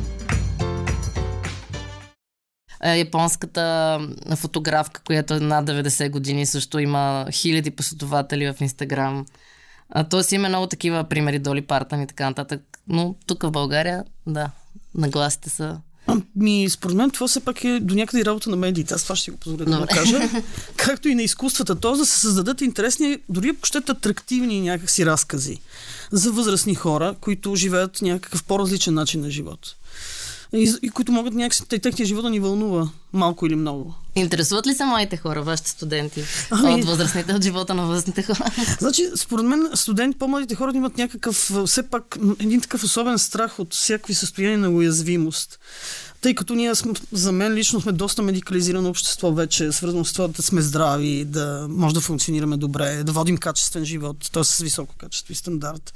Е, 2.84 2.98
Японската 2.98 4.00
фотографка, 4.36 5.02
която 5.06 5.34
е 5.34 5.40
над 5.40 5.66
90 5.66 6.10
години, 6.10 6.46
също 6.46 6.80
има 6.80 7.28
хиляди 7.32 7.72
последователи 7.72 8.54
в 8.54 8.62
Инстаграм. 8.62 9.26
Тоест 10.10 10.32
има 10.32 10.50
много 10.50 10.68
такива 10.68 11.04
примери, 11.04 11.40
Доли 11.40 11.62
Партън 11.62 12.02
и 12.02 12.08
така 12.08 12.30
нататък. 12.30 12.62
Но 12.88 13.16
тук 13.28 13.44
в 13.44 13.52
България, 13.52 14.04
да, 14.28 14.50
нагласите 14.96 15.50
са 15.50 15.80
Ами, 16.08 16.70
според 16.70 16.96
мен 16.96 17.12
това 17.12 17.28
все 17.28 17.40
пак 17.40 17.64
е 17.64 17.80
до 17.80 17.96
някъде 17.96 18.22
и 18.22 18.26
работа 18.26 18.50
на 18.50 18.56
медиите. 18.56 18.94
Аз 18.94 19.04
това 19.04 19.16
ще 19.16 19.24
си 19.24 19.32
го 19.32 19.38
позволя 19.38 19.66
да 19.66 19.80
го 19.80 19.88
кажа. 19.88 20.30
Както 20.76 21.08
и 21.08 21.16
на 21.16 21.24
изкуствата. 21.24 21.76
Т.е. 21.76 21.92
да 21.92 22.06
се 22.06 22.20
създадат 22.20 22.62
интересни, 22.62 23.18
дори 23.30 23.50
ако 23.50 23.66
щете 23.66 23.92
атрактивни 23.92 24.62
някакси 24.62 25.06
разкази 25.06 25.60
за 26.12 26.32
възрастни 26.32 26.76
хора, 26.76 27.16
които 27.22 27.56
живеят 27.56 28.02
някакъв 28.02 28.44
по-различен 28.44 28.94
начин 28.94 29.22
на 29.22 29.30
живот 29.30 29.76
и, 30.56 30.74
и 30.82 30.90
които 30.90 31.12
могат 31.12 31.34
някакси 31.34 31.66
техния 31.66 32.06
живот 32.06 32.24
да 32.24 32.30
ни 32.30 32.40
вълнува 32.40 32.90
малко 33.14 33.46
или 33.46 33.56
много. 33.56 33.94
Интересуват 34.16 34.68
ли 34.68 34.74
се 34.74 34.86
моите 34.86 35.18
хора, 35.18 35.42
вашите 35.42 35.70
студенти? 35.70 36.24
Ами... 36.52 36.74
От 36.74 36.86
възрастните, 36.86 37.34
от 37.34 37.44
живота 37.44 37.74
на 37.74 37.86
възрастните 37.86 38.24
хора? 38.24 38.52
Значи, 38.80 39.10
според 39.16 39.46
мен, 39.46 39.70
студенти, 39.74 40.18
по-младите 40.18 40.56
хора 40.56 40.72
имат 40.76 40.98
някакъв, 40.98 41.52
все 41.66 41.90
пак, 41.90 42.18
един 42.40 42.62
такъв 42.62 42.84
особен 42.84 43.20
страх 43.20 43.60
от 43.60 43.74
всякакви 43.74 44.14
състояния 44.14 44.58
на 44.58 44.70
уязвимост 44.70 45.60
тъй 46.26 46.36
като 46.36 46.56
ние 46.56 46.76
сме, 46.76 46.94
за 47.12 47.32
мен 47.32 47.54
лично 47.54 47.82
сме 47.82 47.92
доста 47.92 48.22
медикализирано 48.22 48.90
общество 48.90 49.32
вече, 49.32 49.72
свързано 49.72 50.06
с 50.06 50.14
това 50.14 50.28
да 50.28 50.42
сме 50.42 50.62
здрави, 50.62 51.26
да 51.26 51.68
може 51.70 51.96
да 51.96 52.02
функционираме 52.02 52.58
добре, 52.58 53.04
да 53.04 53.12
водим 53.12 53.38
качествен 53.38 53.86
живот, 53.86 54.18
т.е. 54.32 54.44
с 54.44 54.58
високо 54.58 54.96
качество 54.98 55.32
и 55.34 55.36
стандарт. 55.36 55.94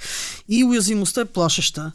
И 0.49 0.63
уязвимостта 0.63 1.21
е 1.21 1.25
плашеща. 1.25 1.91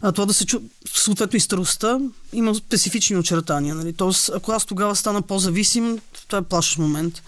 А 0.00 0.12
това 0.12 0.26
да 0.26 0.34
се 0.34 0.46
чу, 0.46 0.60
съответно 0.94 1.36
и 1.36 1.40
старостта 1.40 1.98
има 2.32 2.54
специфични 2.54 3.16
очертания. 3.16 3.74
Нали? 3.74 3.92
Тоест, 3.92 4.30
ако 4.34 4.52
аз 4.52 4.64
тогава 4.64 4.96
стана 4.96 5.22
по-зависим, 5.22 5.98
това 6.28 6.38
е 6.38 6.42
плашещ 6.42 6.78
момент. 6.78 7.22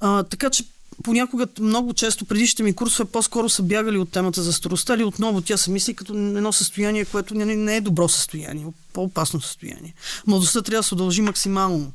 А, 0.00 0.22
така 0.22 0.50
че 0.50 0.64
понякога 1.02 1.46
много 1.60 1.94
често 1.94 2.24
предишните 2.24 2.62
ми 2.62 2.74
курсове 2.74 3.10
по-скоро 3.10 3.48
са 3.48 3.62
бягали 3.62 3.98
от 3.98 4.10
темата 4.10 4.42
за 4.42 4.52
старостта 4.52 4.94
или 4.94 5.04
отново 5.04 5.40
тя 5.40 5.56
се 5.56 5.70
мисли 5.70 5.94
като 5.94 6.12
едно 6.12 6.52
състояние, 6.52 7.04
което 7.04 7.34
не, 7.34 7.44
не 7.44 7.76
е 7.76 7.80
добро 7.80 8.08
състояние, 8.08 8.66
по-опасно 8.92 9.40
състояние. 9.40 9.94
Младостта 10.26 10.62
трябва 10.62 10.78
да 10.78 10.82
се 10.82 10.94
удължи 10.94 11.22
максимално, 11.22 11.92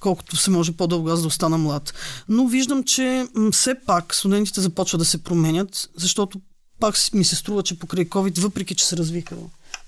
колкото 0.00 0.36
се 0.36 0.50
може 0.50 0.72
по-дълго 0.72 1.08
аз 1.08 1.20
да 1.20 1.26
остана 1.26 1.58
млад. 1.58 1.94
Но 2.28 2.46
виждам, 2.46 2.84
че 2.84 3.26
все 3.52 3.74
пак 3.86 4.14
студентите 4.14 4.60
започват 4.60 4.98
да 4.98 5.04
се 5.04 5.24
променят, 5.24 5.90
защото 5.96 6.40
пак 6.80 6.94
ми 7.14 7.24
се 7.24 7.36
струва, 7.36 7.62
че 7.62 7.78
покрай 7.78 8.04
COVID, 8.04 8.40
въпреки 8.40 8.74
че 8.74 8.86
се 8.86 8.96
развиха 8.96 9.36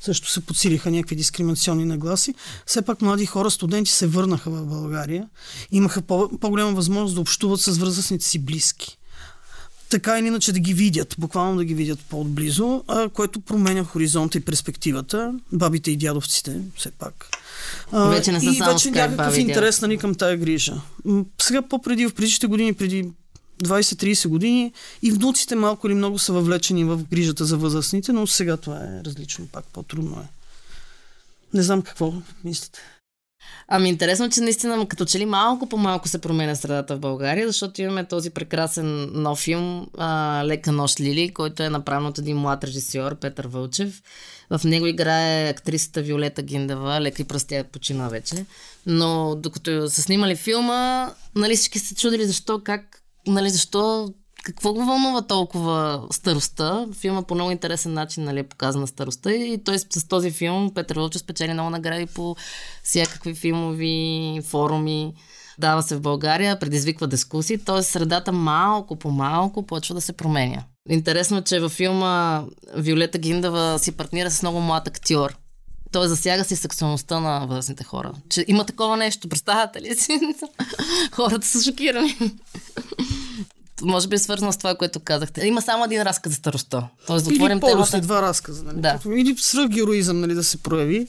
също 0.04 0.30
се 0.30 0.40
подсилиха 0.40 0.90
някакви 0.90 1.16
дискриминационни 1.16 1.85
нагласи. 1.85 2.35
Все 2.66 2.82
пак 2.82 3.02
млади 3.02 3.26
хора, 3.26 3.50
студенти 3.50 3.90
се 3.90 4.06
върнаха 4.06 4.50
в 4.50 4.66
България. 4.66 5.28
Имаха 5.73 6.02
по- 6.02 6.38
по-голяма 6.40 6.73
възможност 6.73 7.14
да 7.14 7.21
общуват 7.21 7.61
с 7.61 7.78
възрастните 7.78 8.25
си 8.25 8.38
близки. 8.38 8.99
Така 9.90 10.18
или 10.18 10.26
иначе 10.26 10.52
да 10.52 10.59
ги 10.59 10.75
видят, 10.75 11.14
буквално 11.18 11.56
да 11.56 11.64
ги 11.64 11.75
видят 11.75 11.99
по-отблизо, 12.11 12.85
а, 12.88 13.09
което 13.09 13.40
променя 13.40 13.85
хоризонта 13.85 14.38
и 14.38 14.40
перспективата. 14.40 15.35
Бабите 15.52 15.90
и 15.90 15.97
дядовците, 15.97 16.61
все 16.76 16.90
пак. 16.90 17.28
А, 17.92 18.09
вече 18.09 18.32
не 18.32 18.40
са 18.40 18.47
и 18.47 18.61
вече 18.66 18.90
някакъв 18.90 19.38
интерес 19.38 19.80
нали, 19.80 19.99
към 19.99 20.14
тая 20.14 20.37
грижа. 20.37 20.80
Сега 21.42 21.62
по-преди, 21.62 22.06
в 22.06 22.14
предишните 22.14 22.47
години, 22.47 22.75
преди 22.75 23.11
20-30 23.64 24.28
години 24.28 24.73
и 25.02 25.11
внуците 25.11 25.54
малко 25.54 25.87
или 25.87 25.94
много 25.94 26.18
са 26.18 26.32
въвлечени 26.32 26.85
в 26.85 27.04
грижата 27.11 27.44
за 27.44 27.56
възрастните, 27.56 28.12
но 28.12 28.26
сега 28.26 28.56
това 28.56 28.76
е 28.76 29.04
различно, 29.04 29.49
пак 29.52 29.64
по-трудно 29.64 30.21
е. 30.21 30.28
Не 31.54 31.62
знам 31.62 31.82
какво 31.82 32.12
мислите. 32.44 32.80
Ами 33.68 33.88
интересно, 33.88 34.30
че 34.30 34.40
наистина 34.40 34.87
като 34.88 35.04
че 35.04 35.18
ли 35.18 35.25
малко 35.25 35.68
по 35.68 35.76
малко 35.76 36.09
се 36.09 36.18
променя 36.18 36.54
средата 36.54 36.97
в 36.97 37.00
България, 37.00 37.47
защото 37.47 37.82
имаме 37.82 38.04
този 38.04 38.30
прекрасен 38.30 39.11
нов 39.12 39.38
филм 39.38 39.87
а, 39.99 40.42
Лека 40.44 40.73
нощ 40.73 41.00
Лили, 41.00 41.35
който 41.35 41.62
е 41.62 41.68
направен 41.68 42.06
от 42.06 42.18
един 42.18 42.37
млад 42.37 42.64
режисьор, 42.64 43.14
Петър 43.14 43.47
Вълчев. 43.47 44.02
В 44.50 44.64
него 44.64 44.87
играе 44.87 45.49
актрисата 45.49 46.02
Виолета 46.02 46.42
Гиндева, 46.42 47.00
лека 47.00 47.23
и 47.23 47.25
простия 47.25 47.64
почина 47.64 48.09
вече. 48.09 48.47
Но 48.87 49.35
докато 49.35 49.90
са 49.90 50.02
снимали 50.02 50.37
филма, 50.37 51.11
нали 51.35 51.56
всички 51.56 51.78
се 51.78 51.94
чудили 51.94 52.26
защо, 52.26 52.61
как 52.64 53.01
нали, 53.26 53.50
защо 53.50 54.09
какво 54.45 54.73
го 54.73 54.85
вълнува 54.85 55.23
толкова 55.23 56.07
старостта? 56.11 56.87
Филма 57.00 57.23
по 57.23 57.35
много 57.35 57.50
интересен 57.50 57.93
начин 57.93 58.25
нали, 58.25 58.38
е 58.38 58.49
показана 58.49 58.87
старостта 58.87 59.33
и 59.33 59.64
той 59.64 59.79
с 59.79 60.09
този 60.09 60.31
филм 60.31 60.71
Петър 60.75 60.97
Вълчев 60.97 61.21
спечели 61.21 61.52
много 61.52 61.71
награди 61.71 62.07
по 62.07 62.37
всякакви 62.83 63.35
филмови 63.35 64.41
форуми. 64.45 65.14
Дава 65.59 65.83
се 65.83 65.97
в 65.97 66.00
България, 66.00 66.59
предизвиква 66.59 67.07
дискусии, 67.07 67.59
т.е. 67.59 67.83
средата 67.83 68.33
малко 68.33 68.97
по 68.97 69.11
малко 69.11 69.67
почва 69.67 69.95
да 69.95 70.00
се 70.00 70.12
променя. 70.12 70.62
Интересно 70.91 71.38
е, 71.38 71.43
че 71.43 71.61
във 71.61 71.73
филма 71.73 72.45
Виолета 72.75 73.19
Гиндава 73.19 73.79
си 73.79 73.93
партнира 73.93 74.31
с 74.31 74.43
много 74.43 74.61
млад 74.61 74.88
актьор. 74.88 75.37
Той 75.93 76.09
засяга 76.09 76.45
си 76.45 76.57
сексуалността 76.57 77.21
на 77.21 77.47
възрастните 77.47 77.85
хора. 77.85 78.12
Че 78.29 78.45
има 78.49 78.64
такова 78.64 78.97
нещо, 78.97 79.29
представяте 79.29 79.83
ли 79.83 79.95
си? 79.95 80.21
Хората 81.12 81.47
са 81.47 81.62
шокирани. 81.62 82.17
Може 83.82 84.08
би 84.08 84.16
е 84.16 84.18
свързано 84.18 84.52
с 84.52 84.56
това, 84.56 84.74
което 84.74 85.00
казахте. 85.00 85.46
Има 85.46 85.62
само 85.62 85.84
един 85.84 86.02
разказ 86.02 86.32
за 86.32 86.36
старостта. 86.36 86.88
Тоест, 87.06 87.24
да 87.24 87.34
отворим 87.34 87.60
темата. 87.60 88.00
два 88.00 88.22
разказа. 88.22 88.64
Нали? 88.64 88.80
Да. 88.80 88.98
Или 89.06 89.36
свръхгероизъм 89.38 90.20
нали, 90.20 90.34
да 90.34 90.44
се 90.44 90.56
прояви. 90.56 91.06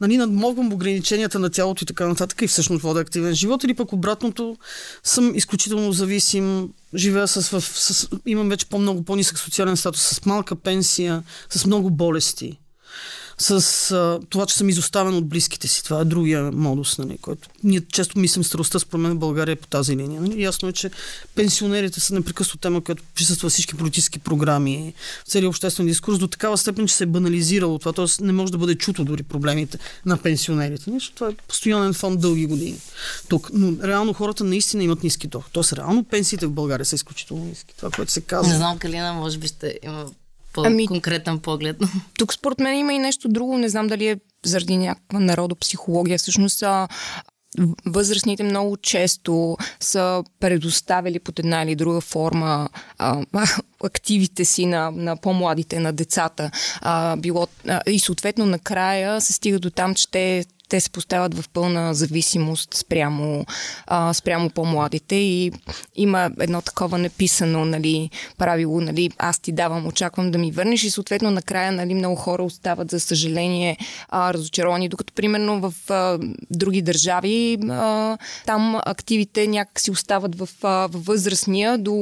Нали, 0.00 0.16
надмогвам 0.16 0.72
ограниченията 0.72 1.38
на 1.38 1.50
тялото 1.50 1.84
и 1.84 1.86
така 1.86 2.08
нататък 2.08 2.42
и 2.42 2.46
всъщност 2.46 2.82
вода 2.82 3.00
активен 3.00 3.34
живот. 3.34 3.64
Или 3.64 3.74
пък 3.74 3.92
обратното 3.92 4.56
съм 5.02 5.34
изключително 5.34 5.92
зависим 5.92 6.68
живея 6.94 7.28
с, 7.28 7.42
с, 7.42 7.60
с, 7.60 8.08
имам 8.26 8.48
вече 8.48 8.66
по-много 8.66 9.02
по-нисък 9.02 9.38
социален 9.38 9.76
статус, 9.76 10.02
с 10.02 10.26
малка 10.26 10.56
пенсия, 10.56 11.22
с 11.50 11.66
много 11.66 11.90
болести. 11.90 12.58
С 13.38 13.90
а, 13.90 14.20
това, 14.30 14.46
че 14.46 14.54
съм 14.54 14.68
изоставен 14.68 15.14
от 15.14 15.28
близките 15.28 15.68
си. 15.68 15.84
Това 15.84 16.00
е 16.00 16.04
другия 16.04 16.52
модус, 16.52 16.98
нали, 16.98 17.18
който 17.22 17.48
ние 17.64 17.80
често 17.92 18.18
мислим 18.18 18.44
старостта, 18.44 18.78
според 18.78 19.02
мен 19.02 19.12
в 19.12 19.18
България 19.18 19.52
е 19.52 19.56
по 19.56 19.66
тази 19.66 19.96
линия. 19.96 20.20
Нали. 20.20 20.42
Ясно 20.42 20.68
е, 20.68 20.72
че 20.72 20.90
пенсионерите 21.34 22.00
са 22.00 22.14
непрекъснато 22.14 22.58
тема, 22.58 22.80
която 22.80 23.02
присъства 23.14 23.48
всички 23.48 23.74
политически 23.74 24.18
програми, 24.18 24.94
целият 25.26 25.50
обществен 25.50 25.86
дискурс 25.86 26.18
до 26.18 26.26
такава 26.26 26.58
степен, 26.58 26.86
че 26.86 26.94
се 26.94 27.04
е 27.04 27.06
банализирало 27.06 27.78
това, 27.78 27.92
т.е. 27.92 28.24
не 28.24 28.32
може 28.32 28.52
да 28.52 28.58
бъде 28.58 28.74
чуто 28.74 29.04
дори 29.04 29.22
проблемите 29.22 29.78
на 30.06 30.16
пенсионерите. 30.16 30.90
Нали. 30.90 31.02
Това 31.14 31.28
е 31.28 31.34
постоянен 31.48 31.94
фонд 31.94 32.20
дълги 32.20 32.46
години. 32.46 32.78
Тук. 33.28 33.50
Но 33.52 33.86
реално 33.86 34.12
хората 34.12 34.44
наистина 34.44 34.84
имат 34.84 35.02
ниски 35.02 35.26
доход. 35.26 35.52
Тоест 35.52 35.72
реално 35.72 36.04
пенсиите 36.04 36.46
в 36.46 36.50
България 36.50 36.86
са 36.86 36.94
изключително 36.94 37.44
ниски. 37.44 37.74
Това, 37.76 37.90
което 37.90 38.12
се 38.12 38.20
казва. 38.20 38.52
Не 38.52 38.58
знам, 38.58 38.78
Калина, 38.78 39.12
може 39.12 39.38
би 39.38 39.46
ще 39.46 39.78
има 39.82 40.06
по-конкретен 40.52 41.32
ами, 41.32 41.40
поглед. 41.40 41.76
Тук 42.18 42.34
според 42.34 42.60
мен 42.60 42.78
има 42.78 42.92
и 42.92 42.98
нещо 42.98 43.28
друго. 43.28 43.58
Не 43.58 43.68
знам 43.68 43.86
дали 43.86 44.08
е 44.08 44.16
заради 44.44 44.76
някаква 44.76 45.20
народопсихология. 45.20 46.18
Всъщност 46.18 46.62
а, 46.62 46.88
възрастните 47.86 48.42
много 48.42 48.76
често 48.76 49.56
са 49.80 50.24
предоставили 50.40 51.18
под 51.18 51.38
една 51.38 51.62
или 51.62 51.74
друга 51.74 52.00
форма 52.00 52.68
а, 52.98 53.22
активите 53.84 54.44
си 54.44 54.66
на, 54.66 54.90
на 54.90 55.16
по-младите, 55.16 55.80
на 55.80 55.92
децата. 55.92 56.50
А, 56.80 57.16
било, 57.16 57.46
а, 57.68 57.80
и 57.86 57.98
съответно 57.98 58.46
накрая 58.46 59.20
се 59.20 59.32
стига 59.32 59.58
до 59.58 59.70
там, 59.70 59.94
че 59.94 60.10
те 60.10 60.44
те 60.72 60.80
се 60.80 60.90
поставят 60.90 61.34
в 61.34 61.48
пълна 61.48 61.94
зависимост 61.94 62.74
спрямо, 62.74 63.46
а, 63.86 64.14
спрямо 64.14 64.50
по-младите 64.50 65.14
и 65.14 65.52
има 65.96 66.30
едно 66.40 66.62
такова 66.62 66.98
написано 66.98 67.64
нали, 67.64 68.10
правило, 68.38 68.80
нали, 68.80 69.10
аз 69.18 69.38
ти 69.38 69.52
давам, 69.52 69.86
очаквам 69.86 70.30
да 70.30 70.38
ми 70.38 70.50
върнеш 70.50 70.84
и 70.84 70.90
съответно 70.90 71.30
накрая 71.30 71.72
нали, 71.72 71.94
много 71.94 72.16
хора 72.16 72.42
остават 72.44 72.90
за 72.90 73.00
съжаление 73.00 73.76
а, 74.08 74.34
разочаровани, 74.34 74.88
докато 74.88 75.12
примерно 75.12 75.60
в 75.60 75.90
а, 75.90 76.18
други 76.50 76.82
държави 76.82 77.58
а, 77.70 78.18
там 78.46 78.80
активите 78.86 79.46
някак 79.46 79.80
си 79.80 79.90
остават 79.90 80.38
в, 80.38 80.48
а, 80.62 80.68
в 80.68 81.06
възрастния 81.06 81.78
до 81.78 81.94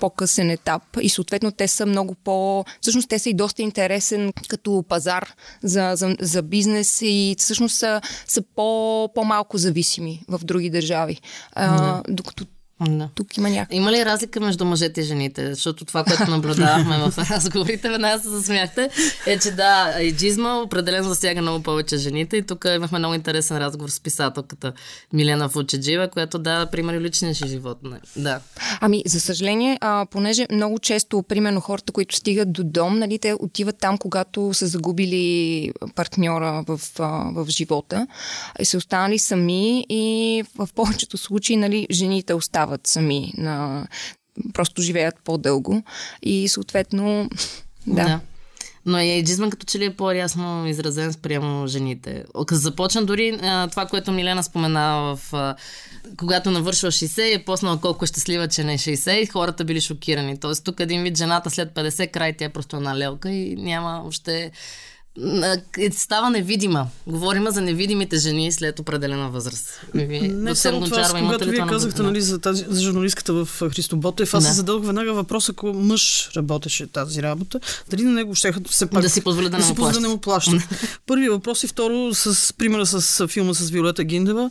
по-късен 0.00 0.50
етап 0.50 0.82
и 1.00 1.08
съответно 1.08 1.52
те 1.52 1.68
са 1.68 1.86
много 1.86 2.14
по... 2.14 2.64
Всъщност 2.80 3.08
те 3.08 3.18
са 3.18 3.30
и 3.30 3.34
доста 3.34 3.62
интересен 3.62 4.32
като 4.48 4.84
пазар 4.88 5.28
за, 5.62 5.92
за, 5.94 6.16
за 6.20 6.42
бизнес 6.42 6.98
и 7.02 7.36
всъщност 7.38 7.84
са 8.26 8.42
по, 8.56 9.08
по-малко 9.14 9.58
зависими 9.58 10.22
в 10.28 10.40
други 10.44 10.70
държави. 10.70 11.20
А, 11.52 12.02
докато 12.08 12.46
да. 12.88 13.08
Тук 13.14 13.36
има 13.36 13.50
някаква. 13.50 13.76
Има 13.76 13.92
ли 13.92 14.04
разлика 14.04 14.40
между 14.40 14.64
мъжете 14.64 15.00
и 15.00 15.04
жените? 15.04 15.54
Защото 15.54 15.84
това, 15.84 16.04
което 16.04 16.30
наблюдавахме 16.30 16.98
в 16.98 17.18
разговорите, 17.30 17.88
веднага 17.88 18.22
се 18.22 18.28
засмяхте, 18.28 18.90
е, 19.26 19.38
че 19.38 19.50
да, 19.50 19.94
еджизма 19.98 20.56
определено 20.56 21.08
засяга 21.08 21.42
много 21.42 21.62
повече 21.62 21.96
жените. 21.96 22.36
И 22.36 22.42
тук 22.42 22.64
имахме 22.76 22.98
много 22.98 23.14
интересен 23.14 23.58
разговор 23.58 23.88
с 23.88 24.00
писателката 24.00 24.72
Милена 25.12 25.48
Фучеджива, 25.48 26.08
която 26.08 26.38
дава 26.38 26.66
примери 26.66 27.00
личния 27.00 27.34
си 27.34 27.48
живот. 27.48 27.78
Да. 28.16 28.40
Ами, 28.80 29.02
за 29.06 29.20
съжаление, 29.20 29.78
а, 29.80 30.06
понеже 30.10 30.46
много 30.52 30.78
често, 30.78 31.22
примерно, 31.22 31.60
хората, 31.60 31.92
които 31.92 32.16
стигат 32.16 32.52
до 32.52 32.64
дом, 32.64 32.98
нали, 32.98 33.18
те 33.18 33.34
отиват 33.40 33.78
там, 33.78 33.98
когато 33.98 34.54
са 34.54 34.66
загубили 34.66 35.72
партньора 35.94 36.64
в, 36.68 36.80
а, 36.98 37.04
в 37.32 37.46
живота 37.48 38.06
и 38.60 38.64
са 38.64 38.76
останали 38.76 39.18
сами 39.18 39.86
и 39.88 40.44
в 40.58 40.68
повечето 40.74 41.18
случаи, 41.18 41.56
нали, 41.56 41.86
жените 41.90 42.34
остават 42.34 42.69
остават 42.70 42.86
сами, 42.86 43.32
на... 43.36 43.86
просто 44.52 44.82
живеят 44.82 45.14
по-дълго 45.24 45.82
и 46.22 46.48
съответно, 46.48 47.30
да. 47.86 48.04
да. 48.04 48.20
Но 48.86 49.00
и 49.00 49.10
еджизма 49.10 49.50
като 49.50 49.66
че 49.66 49.78
ли 49.78 49.84
е 49.84 49.96
по-ясно 49.96 50.66
изразен 50.66 51.12
спрямо 51.12 51.66
жените. 51.66 52.24
Започна 52.50 53.04
дори 53.04 53.38
а, 53.42 53.68
това, 53.68 53.86
което 53.86 54.12
Милена 54.12 54.42
споменава 54.42 55.16
в... 55.16 55.34
А, 55.34 55.56
когато 56.16 56.50
навършва 56.50 56.90
60 56.90 57.22
и 57.22 57.32
е 57.32 57.44
поснала 57.44 57.80
колко 57.80 58.04
е 58.04 58.06
щастлива, 58.06 58.48
че 58.48 58.64
не 58.64 58.74
е 58.74 58.78
60 58.78 59.12
и 59.12 59.26
хората 59.26 59.64
били 59.64 59.80
шокирани. 59.80 60.40
Тоест 60.40 60.64
тук 60.64 60.80
един 60.80 61.02
вид 61.02 61.18
жената 61.18 61.50
след 61.50 61.74
50 61.74 62.10
край, 62.10 62.36
тя 62.36 62.44
е 62.44 62.48
просто 62.48 62.76
една 62.76 62.96
лелка 62.96 63.30
и 63.30 63.56
няма 63.56 64.02
още 64.06 64.42
е, 64.44 64.50
става 65.92 66.30
невидима. 66.30 66.86
Говорим 67.06 67.46
за 67.50 67.60
невидимите 67.60 68.16
жени 68.16 68.52
след 68.52 68.78
определена 68.78 69.30
възраст. 69.30 69.80
Вие, 69.94 70.20
не 70.20 70.54
само 70.54 70.84
това, 70.84 70.96
Гончарова, 70.96 71.20
когато 71.20 71.50
вие 71.50 71.66
казахте 71.66 72.02
нали, 72.02 72.20
за, 72.20 72.38
тази, 72.38 72.64
за 72.68 72.82
журналистката 72.82 73.32
в 73.32 73.48
Христо 73.70 73.96
Ботев, 73.96 74.34
аз 74.34 74.42
да. 74.42 74.48
се 74.48 74.54
задълг 74.54 74.86
веднага 74.86 75.12
въпрос, 75.12 75.48
ако 75.48 75.66
мъж 75.66 76.30
работеше 76.36 76.86
тази 76.86 77.22
работа, 77.22 77.60
дали 77.90 78.02
на 78.02 78.10
него 78.10 78.34
ще 78.34 78.52
все 78.68 78.86
пак 78.86 79.02
да 79.02 79.10
си 79.10 79.24
позволя 79.24 79.48
да, 79.48 79.56
да, 79.56 79.62
си 79.62 79.74
позволя 79.74 79.92
да 79.92 80.00
не 80.00 80.08
му 80.08 80.18
плаща. 80.18 80.56
Първи 81.06 81.28
въпрос 81.28 81.64
и 81.64 81.66
второ 81.66 82.14
с 82.14 82.52
примера 82.52 82.86
с 82.86 83.28
филма 83.28 83.54
с 83.54 83.70
Виолета 83.70 84.04
Гиндева. 84.04 84.50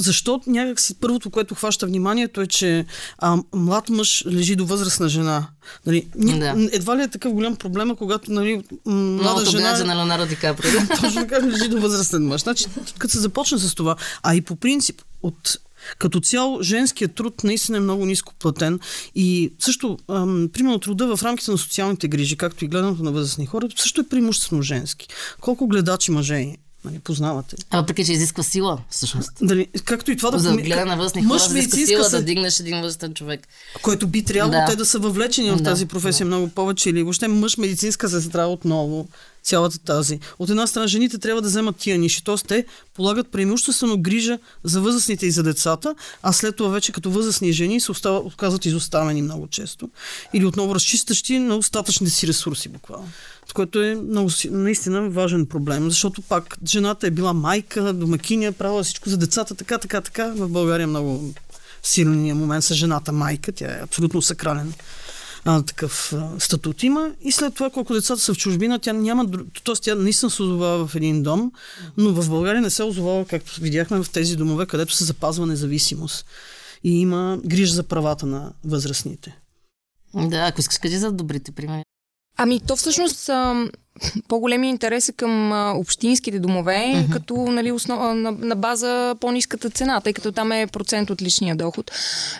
Защо 0.00 0.40
някакси 0.46 0.94
първото, 0.94 1.30
което 1.30 1.54
хваща 1.54 1.86
вниманието 1.86 2.40
е, 2.40 2.46
че 2.46 2.86
а, 3.18 3.36
млад 3.54 3.88
мъж 3.88 4.24
лежи 4.26 4.56
до 4.56 4.66
възрастна 4.66 5.08
жена. 5.08 5.46
Нали, 5.86 6.06
да. 6.16 6.68
Едва 6.72 6.96
ли 6.96 7.02
е 7.02 7.08
такъв 7.08 7.32
голям 7.32 7.56
проблем, 7.56 7.96
когато 7.96 8.32
нали, 8.32 8.62
млада 8.86 9.40
Много 9.40 9.50
жена... 9.50 9.84
на 9.84 9.96
Леонардо 9.96 10.26
Ди 10.26 10.36
Каприо. 10.36 10.80
Точно 11.00 11.20
така 11.20 11.46
лежи 11.46 11.68
до 11.68 11.80
възрастен 11.80 12.26
мъж. 12.26 12.40
Значи, 12.40 12.64
като 12.98 13.12
се 13.12 13.20
започне 13.20 13.58
с 13.58 13.74
това, 13.74 13.96
а 14.22 14.34
и 14.34 14.40
по 14.40 14.56
принцип 14.56 15.02
от 15.22 15.58
като 15.98 16.20
цяло, 16.20 16.62
женският 16.62 17.14
труд 17.14 17.44
наистина 17.44 17.78
е 17.78 17.80
много 17.80 18.06
ниско 18.06 18.34
платен 18.38 18.80
и 19.14 19.52
също, 19.58 19.98
ам, 20.08 20.48
примерно, 20.52 20.78
труда 20.78 21.16
в 21.16 21.22
рамките 21.22 21.50
на 21.50 21.58
социалните 21.58 22.08
грижи, 22.08 22.36
както 22.36 22.64
и 22.64 22.68
гледането 22.68 23.02
на 23.02 23.12
възрастни 23.12 23.46
хора, 23.46 23.68
също 23.76 24.00
е 24.00 24.08
преимуществено 24.08 24.62
женски. 24.62 25.08
Колко 25.40 25.66
гледачи 25.66 26.10
мъже 26.10 26.54
Нали, 26.84 26.98
познавате. 26.98 27.56
А 27.70 27.80
въпреки, 27.80 28.04
че 28.04 28.12
изисква 28.12 28.42
сила, 28.42 28.78
всъщност. 28.90 29.30
Дали, 29.42 29.66
както 29.84 30.10
и 30.10 30.16
това 30.16 30.30
да... 30.30 30.38
За 30.38 30.56
гледа 30.56 30.86
на 30.86 30.96
възрастни 30.96 31.24
хора 31.24 31.36
изисква 31.36 31.86
сила 31.86 32.04
се... 32.04 32.16
да 32.16 32.22
дигнеш 32.22 32.60
един 32.60 32.80
възрастен 32.80 33.14
човек. 33.14 33.48
Който 33.82 34.06
би 34.06 34.24
трябвало 34.24 34.60
да. 34.60 34.66
те 34.70 34.76
да 34.76 34.86
са 34.86 34.98
въвлечени 34.98 35.50
в 35.50 35.62
тази 35.62 35.86
професия 35.86 36.24
да. 36.24 36.28
много 36.28 36.48
повече 36.48 36.90
или 36.90 37.02
въобще 37.02 37.28
мъж 37.28 37.56
медицинска 37.56 38.08
сестра 38.08 38.46
отново 38.46 39.08
цялата 39.42 39.78
тази. 39.78 40.20
От 40.38 40.50
една 40.50 40.66
страна, 40.66 40.86
жените 40.86 41.18
трябва 41.18 41.42
да 41.42 41.48
вземат 41.48 41.76
тия 41.76 41.98
ниши, 41.98 42.24
т.е. 42.24 42.36
те 42.36 42.64
полагат 42.94 43.30
преимуществено 43.30 43.98
грижа 43.98 44.38
за 44.64 44.80
възрастните 44.80 45.26
и 45.26 45.30
за 45.30 45.42
децата, 45.42 45.94
а 46.22 46.32
след 46.32 46.56
това 46.56 46.70
вече 46.70 46.92
като 46.92 47.10
възрастни 47.10 47.52
жени 47.52 47.80
се 47.80 47.92
остават, 47.92 48.24
отказват 48.24 48.64
изоставени 48.64 49.22
много 49.22 49.46
често. 49.46 49.90
Или 50.34 50.44
отново 50.44 50.74
разчистащи 50.74 51.38
на 51.38 51.56
остатъчните 51.56 52.12
си 52.12 52.26
ресурси, 52.26 52.68
буквално. 52.68 53.08
Което 53.54 53.82
е 53.82 53.94
много, 53.94 54.30
наистина 54.50 55.10
важен 55.10 55.46
проблем, 55.46 55.84
защото 55.90 56.22
пак 56.22 56.56
жената 56.66 57.06
е 57.06 57.10
била 57.10 57.32
майка, 57.32 57.92
домакиня, 57.92 58.52
правила 58.52 58.82
всичко 58.82 59.08
за 59.08 59.16
децата, 59.16 59.54
така, 59.54 59.78
така, 59.78 60.00
така. 60.00 60.32
В 60.36 60.48
България 60.48 60.84
е 60.84 60.86
много 60.86 61.34
силния 61.82 62.34
момент 62.34 62.64
с 62.64 62.74
жената 62.74 63.12
майка, 63.12 63.52
тя 63.52 63.66
е 63.66 63.82
абсолютно 63.82 64.22
сакрален 64.22 64.72
а, 65.44 65.62
такъв 65.62 66.12
а, 66.12 66.40
статут 66.40 66.82
има. 66.82 67.10
И 67.20 67.32
след 67.32 67.54
това, 67.54 67.70
колко 67.70 67.94
децата 67.94 68.20
са 68.20 68.34
в 68.34 68.36
чужбина, 68.36 68.78
тя 68.78 68.92
няма. 68.92 69.30
т.е. 69.64 69.74
тя 69.82 69.94
наистина 69.94 70.30
се 70.30 70.42
озовава 70.42 70.86
в 70.86 70.94
един 70.94 71.22
дом, 71.22 71.52
но 71.96 72.12
в 72.12 72.28
България 72.28 72.62
не 72.62 72.70
се 72.70 72.82
озовава, 72.82 73.24
както 73.24 73.60
видяхме 73.60 74.02
в 74.02 74.10
тези 74.10 74.36
домове, 74.36 74.66
където 74.66 74.94
се 74.94 75.04
запазва 75.04 75.46
независимост. 75.46 76.26
И 76.84 77.00
има 77.00 77.38
грижа 77.46 77.74
за 77.74 77.82
правата 77.82 78.26
на 78.26 78.52
възрастните. 78.64 79.38
Да, 80.14 80.36
ако 80.36 80.60
искаш, 80.60 80.78
кажи 80.78 80.98
за 80.98 81.12
добрите 81.12 81.52
примери. 81.52 81.82
Ами, 82.40 82.60
то 82.60 82.76
всъщност 82.76 83.30
по-големи 84.28 84.68
интерес 84.68 85.08
е 85.08 85.12
към 85.12 85.52
а, 85.52 85.72
общинските 85.76 86.38
домове, 86.38 86.72
mm-hmm. 86.72 87.12
като 87.12 87.34
нали, 87.36 87.72
основ, 87.72 88.14
на, 88.14 88.32
на 88.32 88.56
база 88.56 89.16
по-низката 89.20 89.70
цена, 89.70 90.00
тъй 90.00 90.12
като 90.12 90.32
там 90.32 90.52
е 90.52 90.66
процент 90.66 91.10
от 91.10 91.22
личния 91.22 91.56
доход 91.56 91.90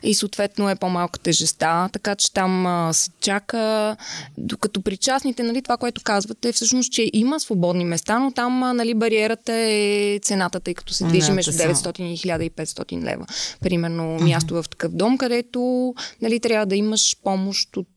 и 0.02 0.14
съответно 0.14 0.70
е 0.70 0.76
по-малка 0.76 1.18
тежеста, 1.18 1.88
така 1.92 2.16
че 2.16 2.32
там 2.32 2.66
а, 2.66 2.92
се 2.92 3.10
чака. 3.20 3.96
Докато 4.38 4.82
при 4.82 4.96
частните, 4.96 5.42
нали, 5.42 5.62
това, 5.62 5.76
което 5.76 6.02
казвате, 6.04 6.48
е 6.48 6.52
всъщност, 6.52 6.92
че 6.92 7.10
има 7.12 7.40
свободни 7.40 7.84
места, 7.84 8.18
но 8.18 8.30
там 8.32 8.62
а, 8.62 8.72
нали, 8.72 8.94
бариерата 8.94 9.52
е 9.52 10.18
цената, 10.22 10.60
тъй 10.60 10.74
като 10.74 10.92
се 10.94 11.04
движи 11.04 11.32
между 11.32 11.52
900 11.52 12.02
и 12.02 12.18
1500 12.18 13.02
лева. 13.02 13.26
Примерно 13.60 14.02
mm-hmm. 14.02 14.24
място 14.24 14.54
в 14.54 14.68
такъв 14.70 14.92
дом, 14.92 15.18
където 15.18 15.94
нали, 16.22 16.40
трябва 16.40 16.66
да 16.66 16.76
имаш 16.76 17.16
помощ 17.24 17.76
от 17.76 17.88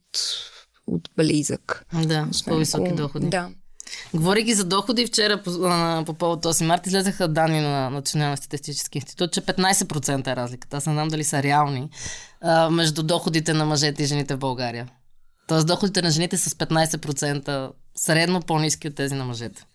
от 0.92 1.10
близък. 1.18 1.86
Да, 2.06 2.28
с 2.32 2.44
по-високи 2.44 2.92
доходи. 2.92 3.30
Да. 3.30 3.50
Говорейки 4.14 4.54
за 4.54 4.64
доходи, 4.64 5.06
вчера 5.06 5.44
по, 5.44 5.52
по 6.06 6.14
повод 6.14 6.46
8 6.46 6.66
марта 6.66 6.90
излезаха 6.90 7.28
данни 7.28 7.60
на 7.60 7.90
Националния 7.90 8.38
статистически 8.38 8.98
институт, 8.98 9.32
че 9.32 9.42
15% 9.42 10.28
е 10.28 10.36
разликата. 10.36 10.78
Аз 10.78 10.86
не 10.86 10.94
знам 10.94 11.08
дали 11.08 11.24
са 11.24 11.44
реални 11.44 11.90
а, 12.42 12.70
между 12.70 13.04
доходите 13.04 13.54
на 13.54 13.66
мъжете 13.66 14.04
и 14.04 14.06
жените 14.06 14.36
в 14.36 14.40
България. 14.40 14.88
Тоест 15.48 15.68
доходите 15.68 16.02
на 16.02 16.12
жените 16.12 16.38
са 16.38 16.50
с 16.50 16.54
15% 16.54 17.72
средно 17.96 18.42
по-низки 18.42 18.88
от 18.88 18.96
тези 18.96 19.16
на 19.16 19.26
мъжете. 19.26 19.66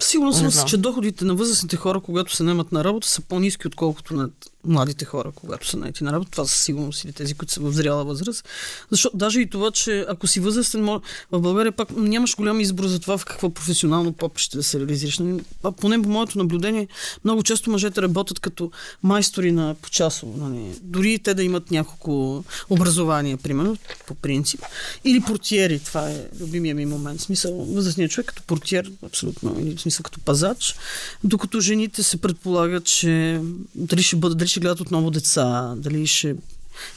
Сигурно 0.00 0.32
съм, 0.32 0.66
че 0.68 0.76
доходите 0.76 1.24
на 1.24 1.34
възрастните 1.34 1.76
хора, 1.76 2.00
когато 2.00 2.36
се 2.36 2.42
наемат 2.42 2.72
на 2.72 2.84
работа, 2.84 3.08
са 3.08 3.22
по-низки, 3.22 3.66
отколкото 3.66 4.14
на 4.14 4.30
младите 4.66 5.04
хора, 5.04 5.32
когато 5.34 5.68
са 5.68 5.76
наети 5.76 6.04
на 6.04 6.12
работа. 6.12 6.30
Това 6.30 6.44
са 6.44 6.60
сигурност 6.60 7.04
или 7.04 7.12
тези, 7.12 7.34
които 7.34 7.52
са 7.52 7.60
в 7.60 7.72
зряла 7.72 8.04
възраст. 8.04 8.48
Защото 8.90 9.16
даже 9.16 9.40
и 9.40 9.50
това, 9.50 9.70
че 9.70 10.04
ако 10.08 10.26
си 10.26 10.40
възрастен, 10.40 10.84
в 10.84 11.00
България 11.40 11.72
пак 11.72 11.96
нямаш 11.96 12.36
голям 12.36 12.60
избор 12.60 12.86
за 12.86 13.00
това 13.00 13.18
в 13.18 13.24
какво 13.24 13.50
професионално 13.50 14.12
поприще 14.12 14.56
да 14.56 14.62
се 14.62 14.80
реализираш. 14.80 15.20
А 15.62 15.72
поне 15.72 16.02
по 16.02 16.08
моето 16.08 16.38
наблюдение, 16.38 16.88
много 17.24 17.42
често 17.42 17.70
мъжете 17.70 18.02
работят 18.02 18.40
като 18.40 18.70
майстори 19.02 19.52
на 19.52 19.74
почасово. 19.82 20.48
Нали. 20.48 20.78
Дори 20.82 21.18
те 21.18 21.34
да 21.34 21.42
имат 21.42 21.70
няколко 21.70 22.44
образования, 22.70 23.36
примерно, 23.36 23.76
по 24.06 24.14
принцип. 24.14 24.60
Или 25.04 25.20
портиери, 25.20 25.78
това 25.78 26.10
е 26.10 26.26
любимия 26.40 26.74
ми 26.74 26.86
момент. 26.86 27.20
В 27.20 27.22
смисъл, 27.22 27.64
възрастният 27.64 28.12
човек 28.12 28.26
като 28.26 28.42
портиер, 28.42 28.92
абсолютно, 29.06 29.56
или 29.60 29.76
в 29.76 29.80
смисъл 29.80 30.02
като 30.02 30.20
пазач, 30.20 30.76
докато 31.24 31.60
жените 31.60 32.02
се 32.02 32.16
предполагат, 32.16 32.84
че 32.84 33.40
дали 33.74 34.02
ще 34.02 34.16
бъдат, 34.16 34.38
дали 34.38 34.48
ще 34.52 34.60
гледат 34.60 34.80
отново 34.80 35.10
деца, 35.10 35.74
дали 35.76 36.06
ще 36.06 36.34